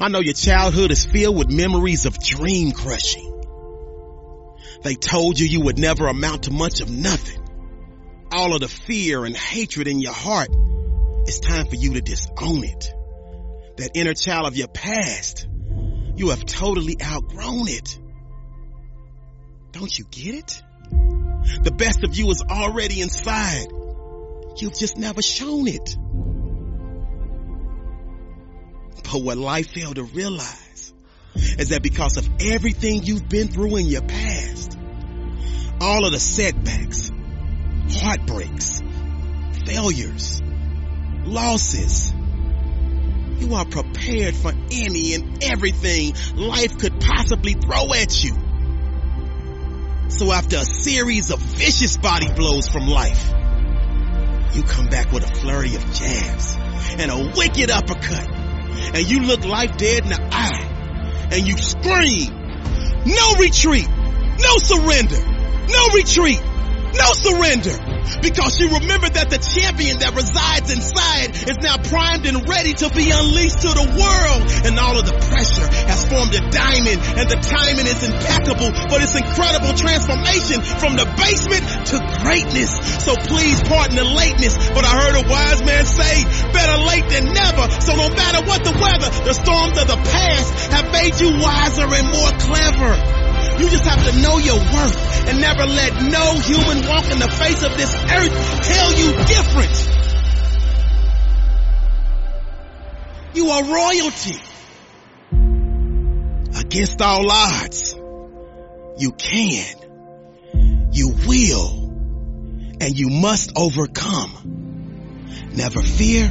I 0.00 0.08
know 0.08 0.20
your 0.20 0.34
childhood 0.34 0.90
is 0.90 1.04
filled 1.04 1.36
with 1.36 1.50
memories 1.50 2.06
of 2.06 2.18
dream 2.18 2.72
crushing. 2.72 3.34
They 4.82 4.94
told 4.94 5.38
you 5.38 5.46
you 5.46 5.60
would 5.62 5.78
never 5.78 6.06
amount 6.06 6.44
to 6.44 6.50
much 6.50 6.80
of 6.80 6.90
nothing. 6.90 7.40
All 8.32 8.54
of 8.54 8.60
the 8.60 8.68
fear 8.68 9.24
and 9.24 9.36
hatred 9.36 9.88
in 9.88 10.00
your 10.00 10.12
heart, 10.12 10.48
it's 11.26 11.38
time 11.38 11.66
for 11.66 11.76
you 11.76 11.94
to 11.94 12.00
disown 12.00 12.64
it. 12.64 12.92
That 13.76 13.90
inner 13.94 14.14
child 14.14 14.46
of 14.46 14.56
your 14.56 14.68
past, 14.68 15.46
you 16.16 16.30
have 16.30 16.44
totally 16.44 16.96
outgrown 17.00 17.68
it. 17.68 17.98
Don't 19.72 19.96
you 19.96 20.04
get 20.10 20.34
it? 20.34 20.62
The 20.90 21.74
best 21.76 22.04
of 22.04 22.16
you 22.16 22.30
is 22.30 22.42
already 22.48 23.00
inside. 23.00 23.68
You've 24.56 24.78
just 24.78 24.96
never 24.96 25.22
shown 25.22 25.68
it. 25.68 25.96
But 29.04 29.22
what 29.22 29.38
life 29.38 29.70
failed 29.70 29.96
to 29.96 30.02
realize 30.04 30.92
is 31.34 31.70
that 31.70 31.82
because 31.82 32.16
of 32.16 32.28
everything 32.40 33.02
you've 33.04 33.28
been 33.28 33.48
through 33.48 33.76
in 33.76 33.86
your 33.86 34.02
past, 34.02 34.76
all 35.80 36.04
of 36.04 36.12
the 36.12 36.20
setbacks, 36.20 37.10
heartbreaks, 37.90 38.82
failures, 39.64 40.42
losses, 41.24 42.12
you 43.38 43.54
are 43.54 43.64
prepared 43.64 44.34
for 44.34 44.52
any 44.72 45.14
and 45.14 45.42
everything 45.44 46.12
life 46.34 46.78
could 46.78 47.00
possibly 47.00 47.54
throw 47.54 47.92
at 47.94 48.24
you. 48.24 48.47
So 50.08 50.32
after 50.32 50.56
a 50.56 50.64
series 50.64 51.30
of 51.30 51.38
vicious 51.38 51.96
body 51.96 52.32
blows 52.32 52.68
from 52.68 52.86
life, 52.86 53.30
you 54.54 54.62
come 54.62 54.86
back 54.86 55.12
with 55.12 55.22
a 55.22 55.34
flurry 55.34 55.74
of 55.74 55.84
jabs 55.92 56.56
and 56.98 57.10
a 57.10 57.32
wicked 57.36 57.70
uppercut. 57.70 58.28
And 58.94 59.10
you 59.10 59.20
look 59.20 59.44
life 59.44 59.76
dead 59.76 60.04
in 60.04 60.10
the 60.10 60.28
eye. 60.32 61.28
And 61.30 61.46
you 61.46 61.58
scream, 61.58 62.32
no 63.04 63.34
retreat, 63.38 63.88
no 63.88 64.56
surrender, 64.56 65.20
no 65.68 65.88
retreat, 65.94 66.40
no 66.98 67.14
surrender. 67.14 67.78
Because 68.20 68.58
she 68.58 68.66
remembered 68.66 69.14
that 69.14 69.30
the 69.30 69.38
champion 69.38 70.02
that 70.02 70.16
resides 70.16 70.74
inside 70.74 71.30
is 71.46 71.58
now 71.62 71.78
primed 71.78 72.26
and 72.26 72.42
ready 72.48 72.74
to 72.74 72.90
be 72.90 73.14
unleashed 73.14 73.62
to 73.62 73.70
the 73.70 73.86
world. 73.86 74.42
And 74.66 74.74
all 74.74 74.98
of 74.98 75.06
the 75.06 75.14
pressure 75.30 75.68
has 75.86 76.02
formed 76.10 76.34
a 76.34 76.42
diamond 76.50 76.98
and 76.98 77.26
the 77.30 77.38
timing 77.38 77.86
is 77.86 78.02
impeccable 78.02 78.74
for 78.90 78.98
this 78.98 79.14
incredible 79.14 79.72
transformation 79.78 80.58
from 80.82 80.98
the 80.98 81.06
basement 81.14 81.64
to 81.94 81.96
greatness. 82.26 82.74
So 83.06 83.14
please 83.14 83.62
pardon 83.62 83.94
the 83.94 84.08
lateness, 84.08 84.58
but 84.74 84.82
I 84.82 84.92
heard 84.98 85.16
a 85.22 85.24
wise 85.28 85.62
man 85.62 85.84
say, 85.86 86.24
better 86.50 86.78
late 86.82 87.06
than 87.12 87.30
never. 87.30 87.64
So 87.84 87.94
no 87.94 88.08
matter 88.10 88.42
what 88.48 88.64
the 88.64 88.74
weather, 88.74 89.10
the 89.22 89.36
storms 89.36 89.78
of 89.78 89.86
the 89.86 90.00
past 90.00 90.72
have 90.74 90.90
made 90.90 91.14
you 91.20 91.38
wiser 91.38 91.86
and 91.86 92.06
more 92.10 92.32
clever. 92.42 93.27
You 93.58 93.68
just 93.68 93.84
have 93.84 94.04
to 94.06 94.22
know 94.22 94.38
your 94.38 94.56
worth 94.56 95.26
and 95.26 95.40
never 95.40 95.66
let 95.66 95.92
no 96.00 96.38
human 96.38 96.86
walk 96.86 97.10
in 97.10 97.18
the 97.18 97.28
face 97.28 97.64
of 97.64 97.76
this 97.76 97.92
earth 97.92 98.62
tell 98.62 98.92
you 98.92 99.12
different. 99.26 99.98
You 103.34 103.50
are 103.50 103.64
royalty. 103.64 104.38
Against 106.56 107.02
all 107.02 107.28
odds. 107.30 107.94
You 108.98 109.10
can. 109.12 109.74
You 110.92 111.14
will. 111.26 111.88
And 112.80 112.96
you 112.96 113.10
must 113.10 113.52
overcome. 113.56 115.26
Never 115.52 115.82
fear 115.82 116.30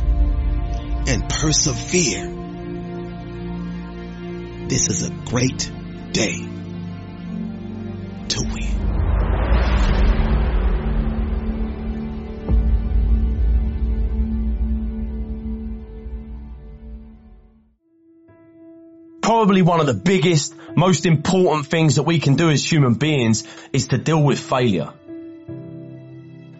and 1.08 1.30
persevere. 1.30 2.36
This 4.70 4.90
is 4.90 5.10
a 5.10 5.12
great 5.26 5.70
day 6.14 6.57
to 8.30 8.44
win. 8.44 8.88
Probably 19.22 19.62
one 19.62 19.82
of 19.82 19.88
the 19.88 19.94
biggest, 19.94 20.56
most 20.76 21.06
important 21.06 21.68
things 21.68 21.96
that 21.96 22.04
we 22.04 22.20
can 22.20 22.36
do 22.36 22.50
as 22.50 22.70
human 22.70 22.94
beings 22.94 23.46
is 23.74 23.88
to 23.90 23.98
deal 23.98 24.24
with 24.24 24.40
failure. 24.40 24.94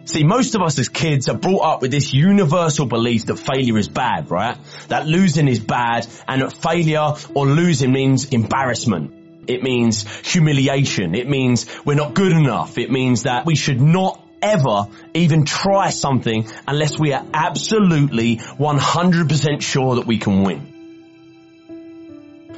See, 0.04 0.24
most 0.24 0.54
of 0.54 0.62
us 0.62 0.78
as 0.78 0.88
kids 0.88 1.28
are 1.28 1.36
brought 1.36 1.64
up 1.64 1.82
with 1.82 1.90
this 1.90 2.14
universal 2.14 2.86
belief 2.86 3.26
that 3.26 3.36
failure 3.38 3.76
is 3.76 3.88
bad, 3.88 4.30
right? 4.30 4.56
That 4.88 5.06
losing 5.06 5.48
is 5.48 5.60
bad 5.60 6.06
and 6.26 6.40
that 6.40 6.56
failure 6.56 7.14
or 7.34 7.46
losing 7.46 7.92
means 7.92 8.26
embarrassment. 8.26 9.17
It 9.48 9.62
means 9.62 10.06
humiliation. 10.26 11.14
It 11.14 11.28
means 11.28 11.66
we're 11.84 11.94
not 11.94 12.14
good 12.14 12.32
enough. 12.32 12.78
It 12.78 12.90
means 12.90 13.22
that 13.22 13.46
we 13.46 13.56
should 13.56 13.80
not 13.80 14.22
ever 14.42 14.86
even 15.14 15.44
try 15.44 15.90
something 15.90 16.48
unless 16.66 16.98
we 16.98 17.12
are 17.12 17.24
absolutely 17.32 18.36
100% 18.36 19.62
sure 19.62 19.96
that 19.96 20.06
we 20.06 20.18
can 20.18 20.44
win. 20.44 20.74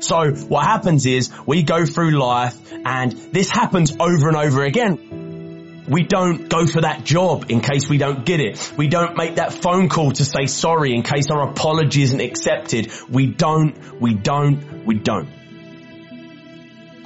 So 0.00 0.32
what 0.32 0.64
happens 0.64 1.06
is 1.06 1.30
we 1.46 1.62
go 1.62 1.84
through 1.84 2.18
life 2.18 2.56
and 2.84 3.12
this 3.12 3.50
happens 3.50 3.92
over 4.00 4.28
and 4.28 4.36
over 4.36 4.64
again. 4.64 5.84
We 5.88 6.04
don't 6.04 6.48
go 6.48 6.66
for 6.66 6.82
that 6.82 7.04
job 7.04 7.46
in 7.48 7.60
case 7.60 7.88
we 7.88 7.98
don't 7.98 8.24
get 8.24 8.40
it. 8.40 8.72
We 8.76 8.88
don't 8.88 9.16
make 9.16 9.36
that 9.36 9.52
phone 9.52 9.88
call 9.88 10.12
to 10.12 10.24
say 10.24 10.46
sorry 10.46 10.94
in 10.94 11.02
case 11.02 11.30
our 11.30 11.50
apology 11.50 12.02
isn't 12.02 12.20
accepted. 12.20 12.92
We 13.08 13.26
don't, 13.26 14.00
we 14.00 14.14
don't, 14.14 14.84
we 14.86 14.98
don't. 14.98 15.28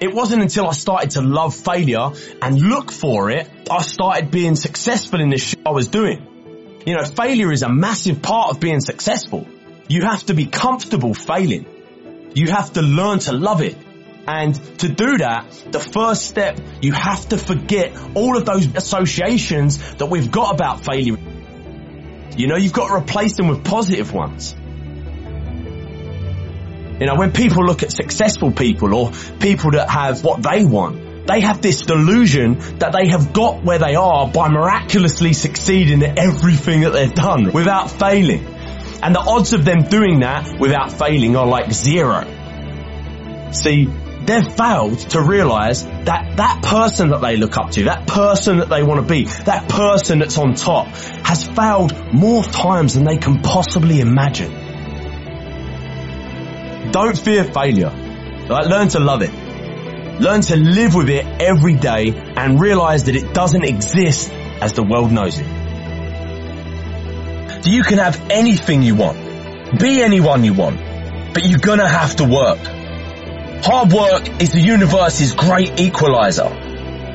It 0.00 0.12
wasn't 0.12 0.42
until 0.42 0.68
I 0.68 0.72
started 0.72 1.10
to 1.12 1.22
love 1.22 1.54
failure 1.54 2.10
and 2.42 2.60
look 2.60 2.90
for 2.90 3.30
it, 3.30 3.48
I 3.70 3.82
started 3.82 4.30
being 4.30 4.56
successful 4.56 5.20
in 5.20 5.30
the 5.30 5.38
shit 5.38 5.60
I 5.64 5.70
was 5.70 5.88
doing. 5.88 6.82
You 6.86 6.96
know, 6.96 7.04
failure 7.04 7.52
is 7.52 7.62
a 7.62 7.68
massive 7.68 8.20
part 8.20 8.50
of 8.50 8.60
being 8.60 8.80
successful. 8.80 9.46
You 9.88 10.02
have 10.02 10.26
to 10.26 10.34
be 10.34 10.46
comfortable 10.46 11.14
failing. 11.14 11.66
You 12.34 12.50
have 12.50 12.72
to 12.74 12.82
learn 12.82 13.20
to 13.20 13.32
love 13.32 13.62
it. 13.62 13.76
And 14.26 14.54
to 14.78 14.88
do 14.88 15.18
that, 15.18 15.50
the 15.70 15.80
first 15.80 16.26
step, 16.26 16.58
you 16.80 16.92
have 16.92 17.28
to 17.28 17.38
forget 17.38 17.96
all 18.14 18.36
of 18.36 18.44
those 18.44 18.66
associations 18.74 19.78
that 19.94 20.06
we've 20.06 20.30
got 20.30 20.54
about 20.54 20.84
failure. 20.84 21.18
You 22.36 22.48
know, 22.48 22.56
you've 22.56 22.72
got 22.72 22.88
to 22.88 22.94
replace 22.94 23.36
them 23.36 23.48
with 23.48 23.64
positive 23.64 24.12
ones. 24.12 24.56
You 27.00 27.06
know, 27.06 27.16
when 27.16 27.32
people 27.32 27.64
look 27.64 27.82
at 27.82 27.90
successful 27.90 28.52
people 28.52 28.94
or 28.94 29.10
people 29.40 29.72
that 29.72 29.90
have 29.90 30.22
what 30.22 30.42
they 30.42 30.64
want, 30.64 31.26
they 31.26 31.40
have 31.40 31.60
this 31.60 31.82
delusion 31.82 32.58
that 32.78 32.92
they 32.92 33.08
have 33.08 33.32
got 33.32 33.64
where 33.64 33.78
they 33.78 33.94
are 33.94 34.28
by 34.28 34.48
miraculously 34.48 35.32
succeeding 35.32 36.02
at 36.04 36.18
everything 36.18 36.82
that 36.82 36.90
they've 36.90 37.14
done 37.14 37.52
without 37.52 37.90
failing. 37.90 38.46
And 39.02 39.14
the 39.14 39.20
odds 39.20 39.52
of 39.52 39.64
them 39.64 39.82
doing 39.82 40.20
that 40.20 40.58
without 40.60 40.92
failing 40.92 41.36
are 41.36 41.46
like 41.46 41.72
zero. 41.72 42.22
See, 43.52 43.86
they've 44.24 44.54
failed 44.54 44.98
to 45.10 45.21
realize 45.21 45.84
that 45.84 46.36
that 46.36 46.62
person 46.62 47.08
that 47.10 47.21
they 47.21 47.36
look 47.36 47.56
up 47.56 47.73
to, 47.73 47.84
that 47.84 48.06
person 48.06 48.58
that 48.58 48.69
they 48.69 48.82
want 48.82 49.00
to 49.00 49.06
be, 49.06 49.25
that 49.25 49.69
person 49.69 50.21
that's 50.21 50.38
on 50.38 50.54
top 50.54 50.86
has 50.86 51.45
failed 51.45 52.14
more 52.14 52.45
times 52.45 52.95
than 52.95 53.04
they 53.04 53.16
can 53.16 53.40
possibly 53.40 54.00
imagine. 54.00 54.63
Don't 56.95 57.19
fear 57.19 57.43
failure. 57.43 57.91
Like, 58.49 58.67
learn 58.67 58.87
to 58.91 59.00
love 59.00 59.23
it. 59.23 59.33
Learn 60.21 60.43
to 60.43 60.57
live 60.57 60.95
with 60.95 61.09
it 61.09 61.26
every 61.43 61.75
day 61.75 62.13
and 62.37 62.61
realize 62.61 63.02
that 63.07 63.17
it 63.17 63.35
doesn't 63.35 63.65
exist 63.65 64.30
as 64.61 64.75
the 64.75 64.85
world 64.85 65.11
knows 65.11 65.37
it. 65.41 65.47
You 67.67 67.83
can 67.83 67.99
have 67.99 68.30
anything 68.30 68.83
you 68.85 68.95
want. 68.95 69.19
Be 69.80 70.02
anyone 70.02 70.45
you 70.45 70.54
want. 70.54 70.78
But 71.35 71.45
you're 71.45 71.59
gonna 71.59 71.89
have 71.89 72.15
to 72.19 72.25
work. 72.26 72.61
Hard 73.65 73.93
work 73.93 74.41
is 74.41 74.52
the 74.52 74.61
universe's 74.61 75.35
great 75.35 75.80
equalizer. 75.80 76.49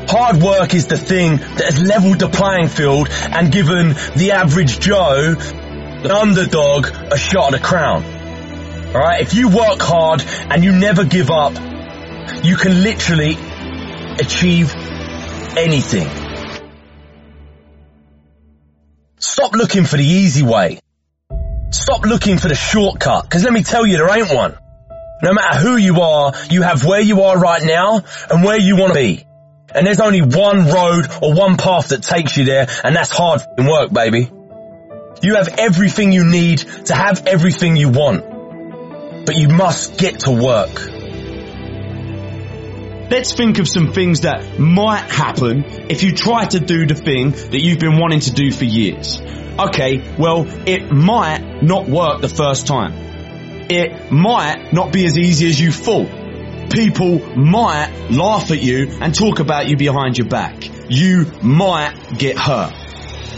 Hard 0.09 0.43
work 0.43 0.73
is 0.73 0.87
the 0.87 0.97
thing 0.97 1.37
that 1.37 1.63
has 1.63 1.81
leveled 1.81 2.19
the 2.19 2.27
playing 2.27 2.67
field 2.67 3.07
and 3.09 3.49
given 3.49 3.95
the 4.17 4.31
average 4.33 4.81
Joe, 4.81 5.35
the 5.35 6.13
underdog, 6.13 6.87
a 7.13 7.17
shot 7.17 7.53
at 7.53 7.61
a 7.61 7.63
crown. 7.63 8.18
Alright, 8.89 9.21
if 9.21 9.35
you 9.35 9.49
work 9.49 9.79
hard 9.79 10.23
and 10.49 10.63
you 10.63 10.71
never 10.71 11.05
give 11.05 11.29
up, 11.29 11.53
you 12.43 12.55
can 12.55 12.81
literally 12.81 13.37
achieve 14.19 14.73
anything. 15.55 16.09
Stop 19.19 19.53
looking 19.53 19.83
for 19.83 19.95
the 19.95 20.03
easy 20.03 20.41
way. 20.41 20.79
Stop 21.69 22.03
looking 22.03 22.39
for 22.39 22.47
the 22.47 22.55
shortcut, 22.55 23.29
cause 23.29 23.43
let 23.43 23.53
me 23.53 23.61
tell 23.61 23.85
you, 23.85 23.97
there 23.97 24.09
ain't 24.09 24.33
one. 24.33 24.57
No 25.21 25.33
matter 25.33 25.59
who 25.59 25.77
you 25.77 26.01
are, 26.01 26.33
you 26.49 26.63
have 26.63 26.83
where 26.83 27.01
you 27.01 27.21
are 27.21 27.37
right 27.37 27.61
now 27.63 28.01
and 28.31 28.43
where 28.43 28.57
you 28.57 28.75
want 28.75 28.93
to 28.93 28.99
be. 28.99 29.23
And 29.75 29.85
there's 29.85 29.99
only 29.99 30.23
one 30.23 30.65
road 30.65 31.05
or 31.21 31.35
one 31.35 31.57
path 31.57 31.89
that 31.89 32.01
takes 32.01 32.35
you 32.37 32.45
there, 32.45 32.67
and 32.83 32.95
that's 32.95 33.11
hard 33.11 33.41
work, 33.59 33.93
baby. 33.93 34.31
You 35.21 35.35
have 35.35 35.59
everything 35.59 36.11
you 36.11 36.25
need 36.25 36.57
to 36.85 36.95
have 36.95 37.27
everything 37.27 37.75
you 37.75 37.89
want. 37.89 38.38
But 39.29 39.37
you 39.37 39.47
must 39.47 39.99
get 39.99 40.21
to 40.21 40.31
work. 40.31 40.89
Let's 43.11 43.31
think 43.33 43.59
of 43.59 43.67
some 43.67 43.93
things 43.93 44.21
that 44.21 44.57
might 44.57 45.03
happen 45.03 45.65
if 45.87 46.01
you 46.01 46.15
try 46.15 46.45
to 46.45 46.59
do 46.59 46.87
the 46.87 46.95
thing 46.95 47.29
that 47.29 47.61
you've 47.63 47.77
been 47.77 47.99
wanting 47.99 48.21
to 48.21 48.31
do 48.31 48.49
for 48.49 48.65
years. 48.65 49.21
Okay, 49.21 50.15
well, 50.17 50.47
it 50.67 50.91
might 50.91 51.61
not 51.61 51.87
work 51.87 52.21
the 52.21 52.27
first 52.27 52.65
time. 52.65 52.93
It 53.69 54.11
might 54.11 54.73
not 54.73 54.91
be 54.91 55.05
as 55.05 55.15
easy 55.15 55.47
as 55.47 55.61
you 55.61 55.71
thought. 55.71 56.09
People 56.71 57.19
might 57.37 58.09
laugh 58.09 58.49
at 58.49 58.63
you 58.63 58.97
and 58.99 59.13
talk 59.13 59.39
about 59.39 59.67
you 59.67 59.77
behind 59.77 60.17
your 60.17 60.27
back. 60.27 60.67
You 60.89 61.27
might 61.43 62.17
get 62.17 62.35
hurt. 62.35 62.73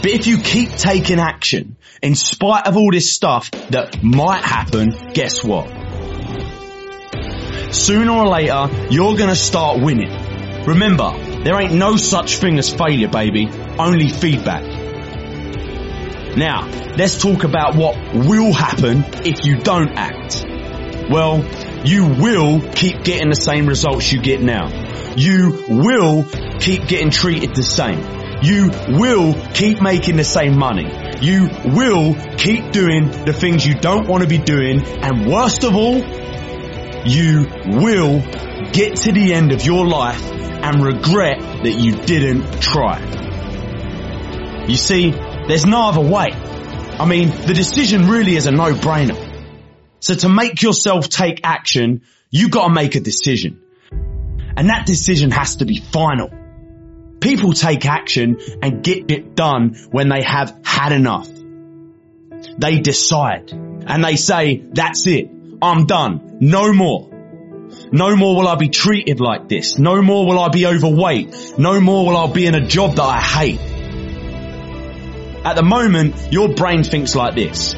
But 0.00 0.10
if 0.10 0.26
you 0.26 0.38
keep 0.38 0.70
taking 0.70 1.18
action, 1.18 1.76
in 2.02 2.14
spite 2.14 2.66
of 2.66 2.78
all 2.78 2.90
this 2.90 3.12
stuff 3.12 3.50
that 3.68 4.02
might 4.02 4.42
happen, 4.42 5.12
guess 5.12 5.44
what? 5.44 5.81
Sooner 7.72 8.12
or 8.12 8.28
later, 8.28 8.68
you're 8.90 9.16
gonna 9.16 9.34
start 9.34 9.80
winning. 9.80 10.12
Remember, 10.66 11.12
there 11.42 11.60
ain't 11.60 11.72
no 11.72 11.96
such 11.96 12.36
thing 12.36 12.58
as 12.58 12.72
failure, 12.72 13.08
baby. 13.08 13.48
Only 13.78 14.08
feedback. 14.08 14.62
Now, 16.36 16.68
let's 16.96 17.20
talk 17.20 17.44
about 17.44 17.74
what 17.74 17.96
will 18.14 18.52
happen 18.52 19.04
if 19.24 19.44
you 19.44 19.58
don't 19.58 19.90
act. 19.96 20.44
Well, 21.10 21.44
you 21.84 22.06
will 22.06 22.60
keep 22.72 23.02
getting 23.02 23.28
the 23.28 23.36
same 23.36 23.66
results 23.66 24.12
you 24.12 24.20
get 24.20 24.40
now. 24.40 24.68
You 25.16 25.64
will 25.68 26.24
keep 26.60 26.86
getting 26.86 27.10
treated 27.10 27.54
the 27.54 27.62
same. 27.62 28.00
You 28.42 28.70
will 28.98 29.34
keep 29.52 29.80
making 29.82 30.16
the 30.16 30.24
same 30.24 30.58
money. 30.58 30.90
You 31.20 31.48
will 31.64 32.14
keep 32.36 32.72
doing 32.72 33.10
the 33.24 33.32
things 33.32 33.66
you 33.66 33.74
don't 33.74 34.06
want 34.08 34.22
to 34.22 34.28
be 34.28 34.38
doing. 34.38 34.82
And 34.84 35.26
worst 35.26 35.64
of 35.64 35.74
all, 35.74 36.02
you 37.04 37.46
will 37.66 38.20
get 38.72 38.96
to 38.96 39.12
the 39.12 39.32
end 39.34 39.52
of 39.52 39.64
your 39.64 39.86
life 39.86 40.22
and 40.22 40.84
regret 40.84 41.40
that 41.40 41.74
you 41.78 41.96
didn't 41.96 42.60
try. 42.62 43.00
You 44.68 44.76
see, 44.76 45.10
there's 45.10 45.66
no 45.66 45.88
other 45.88 46.00
way. 46.00 46.30
I 46.32 47.04
mean, 47.04 47.30
the 47.30 47.54
decision 47.54 48.08
really 48.08 48.36
is 48.36 48.46
a 48.46 48.52
no-brainer. 48.52 49.16
So 49.98 50.14
to 50.14 50.28
make 50.28 50.62
yourself 50.62 51.08
take 51.08 51.40
action, 51.42 52.02
you 52.30 52.48
gotta 52.48 52.72
make 52.72 52.94
a 52.94 53.00
decision. 53.00 53.60
And 54.56 54.68
that 54.68 54.86
decision 54.86 55.30
has 55.32 55.56
to 55.56 55.64
be 55.64 55.80
final. 55.80 56.30
People 57.20 57.52
take 57.52 57.86
action 57.86 58.38
and 58.62 58.82
get 58.84 59.10
it 59.10 59.34
done 59.34 59.74
when 59.90 60.08
they 60.08 60.22
have 60.22 60.56
had 60.64 60.92
enough. 60.92 61.28
They 62.58 62.80
decide 62.80 63.52
and 63.52 64.04
they 64.04 64.16
say, 64.16 64.62
that's 64.72 65.06
it. 65.06 65.30
I'm 65.62 65.86
done. 65.86 66.38
No 66.40 66.72
more. 66.72 67.08
No 67.92 68.16
more 68.16 68.36
will 68.36 68.48
I 68.48 68.56
be 68.56 68.68
treated 68.68 69.20
like 69.20 69.48
this. 69.48 69.78
No 69.78 70.02
more 70.02 70.26
will 70.26 70.40
I 70.40 70.48
be 70.48 70.66
overweight. 70.66 71.54
No 71.56 71.80
more 71.80 72.04
will 72.04 72.16
I 72.16 72.32
be 72.32 72.46
in 72.46 72.56
a 72.56 72.66
job 72.66 72.96
that 72.96 73.02
I 73.02 73.20
hate. 73.20 73.60
At 75.44 75.54
the 75.54 75.62
moment, 75.62 76.32
your 76.32 76.48
brain 76.54 76.82
thinks 76.82 77.14
like 77.14 77.36
this. 77.36 77.74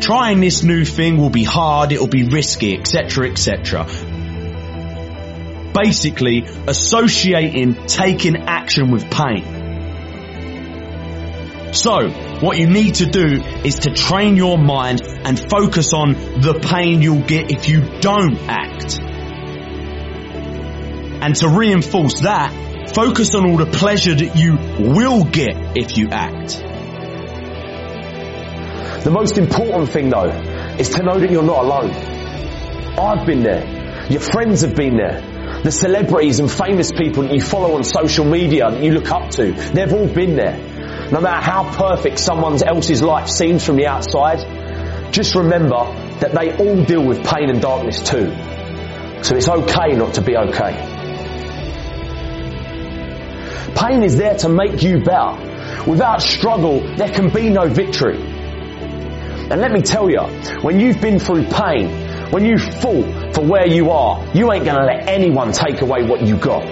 Trying 0.00 0.40
this 0.40 0.62
new 0.62 0.84
thing 0.84 1.16
will 1.16 1.30
be 1.30 1.44
hard, 1.44 1.92
it'll 1.92 2.08
be 2.08 2.28
risky, 2.28 2.76
etc., 2.76 3.30
etc. 3.30 3.86
Basically, 5.72 6.44
associating 6.66 7.86
taking 7.86 8.36
action 8.36 8.90
with 8.90 9.10
pain. 9.10 9.53
So, 11.74 12.08
what 12.40 12.56
you 12.56 12.68
need 12.68 12.94
to 12.96 13.06
do 13.06 13.42
is 13.64 13.80
to 13.80 13.90
train 13.92 14.36
your 14.36 14.56
mind 14.56 15.02
and 15.02 15.36
focus 15.50 15.92
on 15.92 16.12
the 16.12 16.54
pain 16.62 17.02
you'll 17.02 17.26
get 17.26 17.50
if 17.50 17.68
you 17.68 17.98
don't 17.98 18.38
act. 18.48 19.00
And 21.20 21.34
to 21.34 21.48
reinforce 21.48 22.20
that, 22.20 22.94
focus 22.94 23.34
on 23.34 23.50
all 23.50 23.56
the 23.56 23.66
pleasure 23.66 24.14
that 24.14 24.36
you 24.36 24.56
will 24.92 25.24
get 25.24 25.76
if 25.76 25.98
you 25.98 26.10
act. 26.10 26.62
The 29.02 29.10
most 29.10 29.36
important 29.36 29.90
thing 29.90 30.10
though 30.10 30.30
is 30.78 30.90
to 30.90 31.02
know 31.02 31.18
that 31.18 31.28
you're 31.28 31.42
not 31.42 31.64
alone. 31.64 31.90
I've 31.90 33.26
been 33.26 33.42
there. 33.42 34.06
Your 34.10 34.20
friends 34.20 34.60
have 34.60 34.76
been 34.76 34.96
there. 34.96 35.20
The 35.64 35.72
celebrities 35.72 36.38
and 36.38 36.48
famous 36.48 36.92
people 36.92 37.24
that 37.24 37.32
you 37.32 37.40
follow 37.40 37.74
on 37.74 37.82
social 37.82 38.24
media 38.24 38.70
that 38.70 38.80
you 38.80 38.92
look 38.92 39.10
up 39.10 39.30
to, 39.30 39.52
they've 39.52 39.92
all 39.92 40.06
been 40.06 40.36
there. 40.36 40.73
No 41.10 41.20
matter 41.20 41.44
how 41.44 41.70
perfect 41.76 42.18
someone 42.18 42.62
else's 42.62 43.02
life 43.02 43.28
seems 43.28 43.64
from 43.64 43.76
the 43.76 43.86
outside, 43.86 45.12
just 45.12 45.34
remember 45.34 45.84
that 46.20 46.32
they 46.32 46.56
all 46.56 46.84
deal 46.84 47.04
with 47.06 47.24
pain 47.24 47.50
and 47.50 47.60
darkness 47.60 48.02
too. 48.02 48.32
So 49.22 49.36
it's 49.36 49.48
okay 49.48 49.94
not 49.94 50.14
to 50.14 50.22
be 50.22 50.36
okay. 50.36 50.94
Pain 53.76 54.02
is 54.02 54.16
there 54.16 54.36
to 54.38 54.48
make 54.48 54.82
you 54.82 55.02
better. 55.02 55.84
Without 55.86 56.22
struggle, 56.22 56.80
there 56.96 57.10
can 57.10 57.30
be 57.32 57.50
no 57.50 57.68
victory. 57.68 58.18
And 58.18 59.60
let 59.60 59.72
me 59.72 59.82
tell 59.82 60.10
you, 60.10 60.20
when 60.62 60.80
you've 60.80 61.00
been 61.00 61.18
through 61.18 61.44
pain, 61.44 62.30
when 62.30 62.44
you 62.44 62.56
fall 62.58 63.02
for 63.32 63.44
where 63.44 63.66
you 63.66 63.90
are, 63.90 64.24
you 64.34 64.50
ain't 64.52 64.64
gonna 64.64 64.86
let 64.86 65.08
anyone 65.08 65.52
take 65.52 65.82
away 65.82 66.04
what 66.04 66.22
you 66.22 66.36
got. 66.36 66.64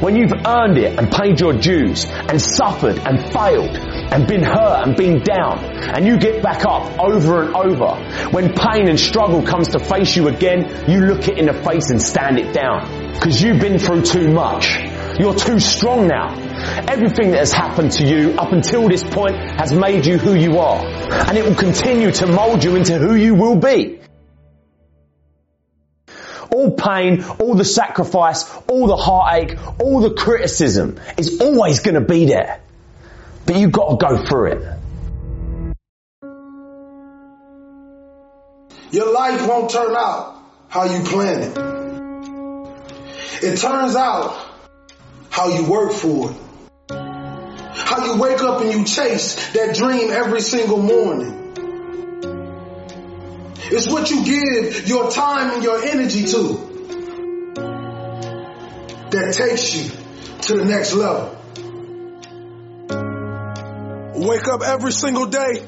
When 0.00 0.16
you've 0.16 0.32
earned 0.46 0.78
it 0.78 0.98
and 0.98 1.10
paid 1.10 1.40
your 1.40 1.52
dues 1.54 2.04
and 2.06 2.40
suffered 2.40 2.98
and 2.98 3.32
failed 3.32 3.76
and 3.76 4.26
been 4.26 4.42
hurt 4.42 4.86
and 4.86 4.96
been 4.96 5.22
down 5.22 5.58
and 5.96 6.06
you 6.06 6.18
get 6.18 6.42
back 6.42 6.64
up 6.66 6.98
over 6.98 7.42
and 7.42 7.54
over, 7.54 8.30
when 8.30 8.52
pain 8.52 8.88
and 8.88 8.98
struggle 8.98 9.42
comes 9.42 9.68
to 9.68 9.78
face 9.78 10.16
you 10.16 10.28
again, 10.28 10.84
you 10.88 11.00
look 11.00 11.28
it 11.28 11.38
in 11.38 11.46
the 11.46 11.54
face 11.54 11.90
and 11.90 12.00
stand 12.00 12.38
it 12.38 12.52
down. 12.52 13.14
Because 13.14 13.42
you've 13.42 13.60
been 13.60 13.78
through 13.78 14.02
too 14.02 14.30
much. 14.32 14.78
You're 15.18 15.34
too 15.34 15.58
strong 15.58 16.08
now. 16.08 16.34
Everything 16.88 17.30
that 17.30 17.38
has 17.38 17.52
happened 17.52 17.92
to 17.92 18.06
you 18.06 18.32
up 18.32 18.52
until 18.52 18.88
this 18.88 19.02
point 19.02 19.36
has 19.36 19.72
made 19.72 20.04
you 20.04 20.18
who 20.18 20.34
you 20.34 20.58
are. 20.58 20.84
And 20.84 21.38
it 21.38 21.44
will 21.44 21.54
continue 21.54 22.10
to 22.12 22.26
mold 22.26 22.62
you 22.62 22.76
into 22.76 22.98
who 22.98 23.14
you 23.14 23.34
will 23.34 23.56
be 23.56 24.00
all 26.56 26.70
pain, 26.70 27.22
all 27.38 27.54
the 27.54 27.64
sacrifice, 27.64 28.50
all 28.66 28.86
the 28.86 28.96
heartache, 28.96 29.58
all 29.78 30.00
the 30.00 30.14
criticism 30.14 30.98
is 31.18 31.40
always 31.40 31.80
going 31.80 31.96
to 31.96 32.00
be 32.00 32.24
there. 32.24 32.60
But 33.44 33.56
you've 33.56 33.72
got 33.72 33.90
to 33.90 33.96
go 34.06 34.26
through 34.26 34.52
it. 34.52 34.62
Your 38.90 39.12
life 39.12 39.46
won't 39.46 39.70
turn 39.70 39.94
out 39.94 40.42
how 40.68 40.84
you 40.84 41.04
plan 41.04 41.42
it. 41.42 41.58
It 43.42 43.58
turns 43.58 43.94
out 43.94 44.34
how 45.28 45.48
you 45.48 45.70
work 45.70 45.92
for 45.92 46.30
it. 46.30 46.36
How 46.88 48.06
you 48.06 48.20
wake 48.20 48.40
up 48.40 48.62
and 48.62 48.72
you 48.72 48.84
chase 48.84 49.52
that 49.52 49.76
dream 49.76 50.10
every 50.10 50.40
single 50.40 50.82
morning. 50.82 51.45
It's 53.68 53.88
what 53.88 54.10
you 54.10 54.24
give 54.24 54.86
your 54.88 55.10
time 55.10 55.54
and 55.54 55.64
your 55.64 55.82
energy 55.82 56.26
to 56.26 56.76
that 59.10 59.34
takes 59.34 59.74
you 59.74 59.90
to 60.42 60.56
the 60.58 60.64
next 60.64 60.92
level. 60.92 61.32
Wake 64.26 64.46
up 64.48 64.62
every 64.62 64.92
single 64.92 65.26
day 65.26 65.62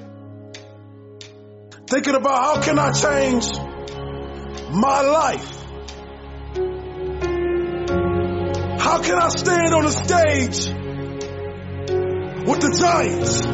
thinking 1.89 2.15
about 2.15 2.45
how 2.45 2.63
can 2.63 2.79
I 2.79 2.93
change 2.93 3.47
my 4.71 5.01
life? 5.01 5.55
How 8.81 9.03
can 9.03 9.19
I 9.19 9.29
stand 9.29 9.75
on 9.75 9.85
a 9.87 9.91
stage 9.91 10.69
with 12.47 12.61
the 12.61 12.77
Giants? 12.79 13.48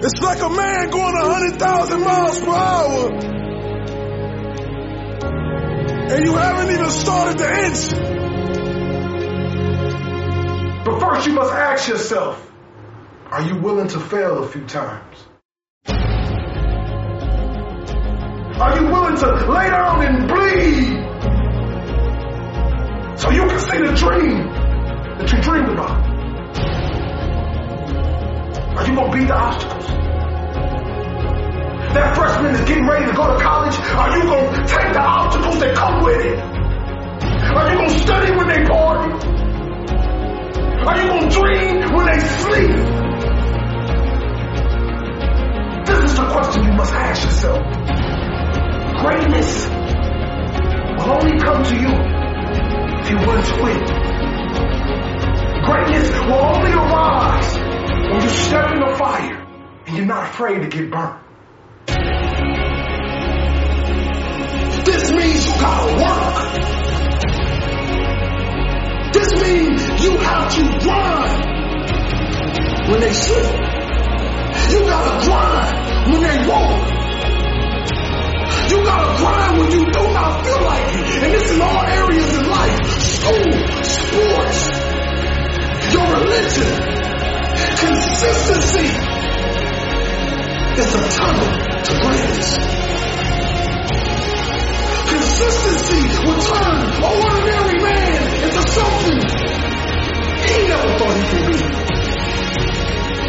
It's 0.00 0.20
like 0.20 0.40
a 0.40 0.48
man 0.48 0.90
going 0.90 1.14
100,000 1.14 2.00
miles 2.00 2.40
per 2.40 2.50
hour. 2.50 3.10
And 6.10 6.24
you 6.24 6.36
haven't 6.36 6.70
even 6.72 6.90
started 6.90 7.38
the 7.38 7.50
engine. 7.52 8.18
But 10.84 11.00
first 11.00 11.26
you 11.26 11.32
must 11.32 11.52
ask 11.52 11.88
yourself, 11.88 12.48
are 13.26 13.42
you 13.42 13.56
willing 13.56 13.88
to 13.88 13.98
fail 13.98 14.44
a 14.44 14.48
few 14.48 14.64
times? 14.66 15.16
Are 18.60 18.80
you 18.80 18.86
willing 18.86 19.16
to 19.16 19.26
lay 19.50 19.68
down 19.68 20.04
and 20.06 20.28
bleed 20.28 21.08
so 23.18 23.30
you 23.30 23.42
can 23.48 23.58
see 23.58 23.78
the 23.78 23.94
dream 23.96 24.46
that 25.18 25.32
you 25.32 25.42
dreamed 25.42 25.70
about? 25.70 26.07
Are 28.78 28.86
you 28.86 28.94
gonna 28.94 29.12
beat 29.12 29.26
the 29.26 29.34
obstacles? 29.34 29.86
That 31.94 32.14
freshman 32.14 32.54
is 32.54 32.60
getting 32.60 32.86
ready 32.86 33.06
to 33.06 33.12
go 33.12 33.26
to 33.26 33.42
college. 33.42 33.74
Are 33.74 34.16
you 34.16 34.22
gonna 34.22 34.66
take 34.68 34.92
the 34.92 35.00
obstacles 35.00 35.58
that 35.58 35.74
come 35.74 36.04
with 36.04 36.24
it? 36.24 36.38
Are 36.38 37.72
you 37.72 37.76
gonna 37.76 37.98
study 37.98 38.30
when 38.36 38.46
they 38.46 38.64
party? 38.70 39.10
Are 40.86 40.96
you 40.96 41.08
gonna 41.08 41.28
dream 41.28 41.92
when 41.92 42.06
they 42.06 42.20
sleep? 42.20 42.70
This 45.84 45.98
is 46.12 46.14
the 46.16 46.28
question 46.30 46.62
you 46.62 46.72
must 46.74 46.94
ask 46.94 47.24
yourself. 47.24 47.58
Greatness 49.02 49.66
will 51.02 51.18
only 51.18 51.36
come 51.40 51.64
to 51.64 51.74
you 51.74 51.90
if 53.02 53.10
you 53.10 53.16
want 53.26 53.44
to 53.44 53.54
win. 53.60 53.82
Greatness 55.64 56.10
will 56.26 56.44
only 56.54 56.70
arise 56.70 57.67
when 58.10 58.22
you 58.22 58.28
step 58.28 58.72
in 58.72 58.80
the 58.80 58.94
fire 58.96 59.44
and 59.86 59.96
you're 59.96 60.06
not 60.06 60.30
afraid 60.30 60.60
to 60.62 60.68
get 60.68 60.90
burned. 60.90 61.20
This 64.84 65.10
means 65.10 65.46
you 65.46 65.52
gotta 65.60 65.92
work. 66.02 66.36
This 69.12 69.32
means 69.42 70.02
you 70.02 70.16
have 70.16 70.54
to 70.54 70.62
grind 70.80 71.44
when 72.90 73.00
they 73.00 73.12
sleep. 73.12 73.54
You 74.70 74.80
gotta 74.86 75.26
grind 75.26 76.12
when 76.12 76.22
they 76.22 76.38
won't. 76.48 76.98
You 78.70 78.84
gotta 78.84 79.18
grind 79.18 79.58
when 79.58 79.70
you 79.72 79.84
do 79.84 80.02
not 80.12 80.44
feel 80.44 80.62
like 80.62 80.94
it. 80.94 81.22
And 81.24 81.32
this 81.34 81.50
in 81.52 81.60
all 81.60 81.82
areas 81.84 82.38
in 82.38 82.48
life. 82.48 82.86
School, 83.00 83.52
sports, 83.82 84.70
your 85.92 86.06
religion, 86.16 87.07
Consistency 87.78 88.88
is 90.78 90.88
the 90.92 91.02
tunnel 91.18 91.48
to 91.82 91.92
greatness. 92.02 92.50
Consistency 95.08 96.02
will 96.26 96.40
turn 96.42 96.76
an 96.86 97.02
ordinary 97.02 97.78
man 97.82 98.20
into 98.44 98.62
something 98.68 99.18
he 100.46 100.56
never 100.68 100.90
thought 100.98 101.16
he 101.16 101.24
could 101.32 101.46
be. 101.50 101.58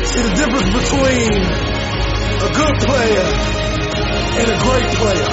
See 0.05 0.21
the 0.21 0.33
difference 0.35 0.69
between 0.77 1.31
a 2.39 2.49
good 2.53 2.75
player 2.85 3.29
and 4.39 4.47
a 4.49 4.57
great 4.61 4.89
player. 4.97 5.31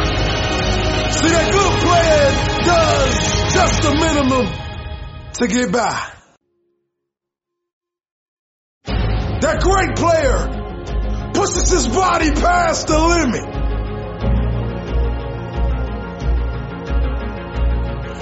See 1.13 1.31
that 1.31 1.49
good 1.53 1.75
player 1.85 2.27
does 2.65 3.15
just 3.55 3.83
the 3.83 3.93
minimum 3.95 4.47
to 5.35 5.47
get 5.47 5.73
by. 5.73 6.16
That 9.41 9.61
great 9.61 9.97
player 9.97 11.33
pushes 11.35 11.71
his 11.71 11.89
body 11.89 12.31
past 12.31 12.87
the 12.87 12.99
limit. 12.99 13.45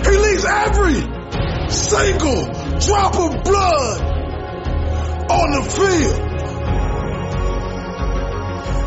He 0.05 0.17
leaves 0.19 0.45
every 0.45 1.01
single 1.71 2.45
drop 2.81 3.15
of 3.15 3.45
blood 3.45 4.01
on 5.31 5.51
the 5.53 5.63
field. 5.71 6.21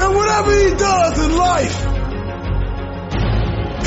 And 0.02 0.16
whatever 0.16 0.52
he 0.52 0.76
does 0.76 1.26
in 1.26 1.38
life, 1.38 1.80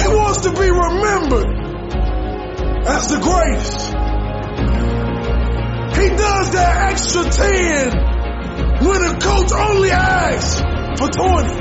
he 0.00 0.08
wants 0.08 0.40
to 0.40 0.50
be 0.50 0.70
remembered 0.70 1.50
as 2.86 3.08
the 3.10 3.20
greatest. 3.20 3.90
He 6.00 6.08
does 6.16 6.50
that 6.52 6.92
extra 6.92 7.24
10 7.24 8.09
when 8.80 9.02
a 9.02 9.18
coach 9.18 9.52
only 9.52 9.90
asks 9.90 10.60
for 10.98 11.08
20. 11.08 11.54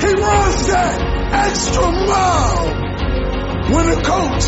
He 0.00 0.14
runs 0.14 0.66
that 0.68 1.00
extra 1.32 1.90
mile 1.90 2.88
when 3.72 3.88
a 3.88 4.02
coach 4.02 4.46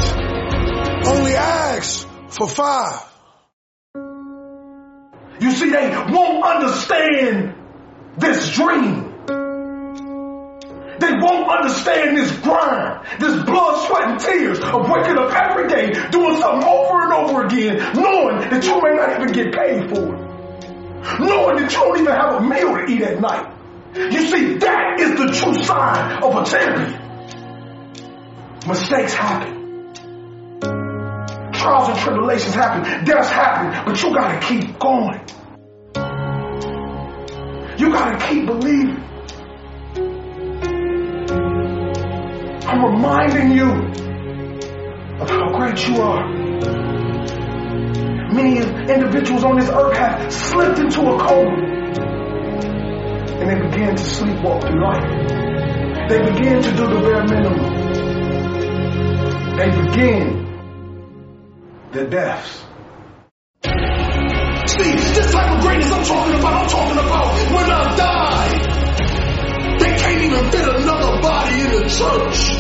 only 1.07 1.35
asks 1.35 2.07
for 2.29 2.49
five. 2.49 3.07
You 5.41 5.53
see, 5.53 5.71
they 5.71 5.89
won't 6.11 6.45
understand 6.45 7.55
this 8.19 8.51
dream. 8.55 9.10
They 11.01 11.13
won't 11.13 11.49
understand 11.49 12.17
this 12.17 12.31
grind, 12.41 13.07
this 13.19 13.43
blood, 13.45 13.87
sweat, 13.87 14.11
and 14.11 14.21
tears 14.21 14.61
of 14.61 14.89
waking 14.89 15.17
up 15.17 15.33
every 15.33 15.67
day, 15.69 15.93
doing 16.11 16.39
something 16.39 16.69
over 16.69 17.03
and 17.05 17.13
over 17.13 17.47
again, 17.47 17.79
knowing 17.95 18.51
that 18.51 18.63
you 18.63 18.81
may 18.83 18.95
not 18.97 19.21
even 19.21 19.33
get 19.33 19.55
paid 19.55 19.89
for 19.89 20.15
it. 20.15 20.31
Knowing 21.19 21.57
that 21.57 21.73
you 21.73 21.79
don't 21.79 21.99
even 21.99 22.13
have 22.13 22.35
a 22.35 22.41
meal 22.43 22.77
to 22.77 22.85
eat 22.87 23.01
at 23.01 23.19
night. 23.19 23.51
You 23.95 24.27
see, 24.29 24.59
that 24.59 25.01
is 25.01 25.19
the 25.19 25.33
true 25.33 25.65
sign 25.65 26.23
of 26.23 26.37
a 26.37 26.45
champion. 26.45 27.01
Mistakes 28.69 29.15
happen. 29.15 29.93
Trials 31.55 31.89
and 31.89 31.99
tribulations 31.99 32.55
happen. 32.55 33.05
Deaths 33.07 33.31
happen. 33.31 33.85
But 33.87 34.03
you 34.03 34.15
gotta 34.15 34.47
keep 34.47 34.79
going. 34.79 35.21
You 37.79 37.91
gotta 37.91 38.27
keep 38.29 38.45
believing. 38.45 39.10
I'm 42.71 42.85
reminding 42.85 43.51
you 43.51 43.69
of 45.21 45.29
how 45.29 45.59
great 45.59 45.89
you 45.89 46.01
are. 46.03 46.25
Many 48.33 48.59
individuals 48.59 49.43
on 49.43 49.59
this 49.59 49.69
earth 49.69 49.97
have 49.97 50.33
slipped 50.33 50.79
into 50.79 51.01
a 51.01 51.19
coma 51.19 51.51
and 53.41 53.51
they 53.51 53.57
began 53.57 53.97
to 53.97 54.03
sleepwalk 54.05 54.61
through 54.61 54.81
life. 54.81 55.03
They 56.11 56.19
began 56.31 56.63
to 56.63 56.71
do 56.71 56.87
the 56.87 57.01
bare 57.01 57.25
minimum. 57.25 57.75
They 59.57 59.71
begin 59.83 60.47
their 61.91 62.09
deaths. 62.09 62.65
See, 63.65 64.93
this 64.93 65.33
type 65.33 65.57
of 65.57 65.61
greatness 65.63 65.91
I'm 65.91 66.05
talking 66.05 66.39
about, 66.39 66.53
I'm 66.55 66.69
talking 66.69 66.99
about 66.99 67.35
when 67.51 67.69
I 67.69 67.97
die. 67.97 68.71
They 69.81 69.97
can't 69.99 70.23
even 70.23 70.51
fit 70.53 70.69
another 70.69 71.21
body 71.21 71.61
in 71.63 71.71
the 71.73 71.89
church. 71.89 72.60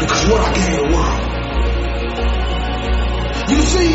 Because 0.00 0.22
what 0.28 0.40
I 0.40 0.52
gave 0.54 0.76
the 0.76 0.88
world. 0.94 1.30
You 3.50 3.60
see, 3.62 3.92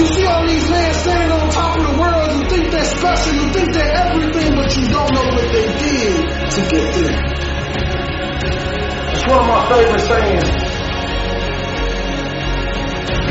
you 0.00 0.06
see 0.06 0.26
all 0.26 0.46
these 0.46 0.68
men 0.70 0.94
standing 0.94 1.30
on 1.30 1.50
top 1.50 1.76
of 1.78 1.82
the 1.84 2.00
world, 2.00 2.32
you 2.32 2.48
think 2.48 2.70
they're 2.70 2.84
special, 2.84 3.34
you 3.34 3.52
think 3.52 3.72
they're 3.72 3.92
everything, 3.92 4.54
but 4.54 4.76
you 4.76 4.88
don't 4.88 5.12
know 5.12 5.26
what 5.34 5.52
they 5.52 5.66
did 5.66 6.16
to 6.50 6.60
get 6.70 6.94
there. 6.94 7.20
It's 9.12 9.26
one 9.28 9.40
of 9.40 9.46
my 9.46 9.68
favorite 9.68 10.00
sayings. 10.00 10.48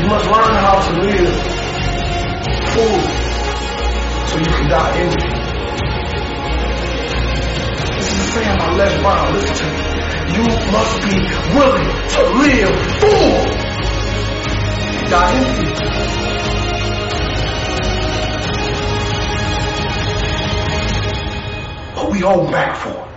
You 0.00 0.06
must 0.06 0.26
learn 0.26 0.54
how 0.62 0.78
to 0.80 0.92
live 1.00 1.34
full 2.72 3.00
so 4.28 4.38
you 4.38 4.44
can 4.44 4.68
die 4.70 4.98
empty. 5.00 5.28
This 7.96 8.12
is 8.12 8.18
a 8.20 8.32
saying 8.32 8.58
by 8.58 8.74
Les 8.76 8.94
Brown. 9.02 9.32
Listen 9.34 9.56
to 9.56 9.94
me. 9.94 9.99
You 10.32 10.46
must 10.46 10.96
be 11.02 11.16
willing 11.54 11.90
to 12.14 12.20
live 12.40 12.74
full 13.00 13.60
die 15.10 15.32
empty. 15.34 15.66
But 21.96 22.10
we 22.12 22.18
hold 22.20 22.52
back 22.52 22.76
for 22.76 22.90
it. 22.90 23.10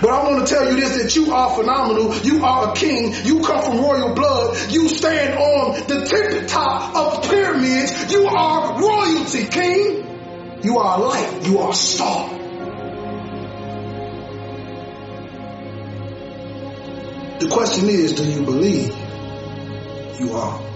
But 0.00 0.10
I 0.10 0.28
want 0.28 0.46
to 0.46 0.54
tell 0.54 0.70
you 0.70 0.80
this 0.80 1.02
that 1.02 1.16
you 1.16 1.32
are 1.32 1.54
phenomenal. 1.56 2.16
You 2.18 2.44
are 2.44 2.72
a 2.72 2.74
king. 2.74 3.14
You 3.24 3.42
come 3.42 3.62
from 3.62 3.78
royal 3.78 4.14
blood. 4.14 4.72
You 4.72 4.88
stand 4.88 5.38
on 5.38 5.86
the 5.86 6.04
tip 6.04 6.48
top 6.48 6.96
of 6.96 7.28
pyramids. 7.28 8.12
You 8.12 8.26
are 8.26 8.80
royalty, 8.80 9.46
king. 9.46 10.60
You 10.62 10.78
are 10.78 10.98
a 10.98 11.02
light. 11.02 11.46
You 11.46 11.58
are 11.58 11.70
a 11.70 11.74
star. 11.74 12.41
The 17.42 17.48
question 17.48 17.88
is, 17.88 18.12
do 18.12 18.24
you 18.24 18.44
believe 18.44 18.94
you 20.20 20.32
are? 20.32 20.71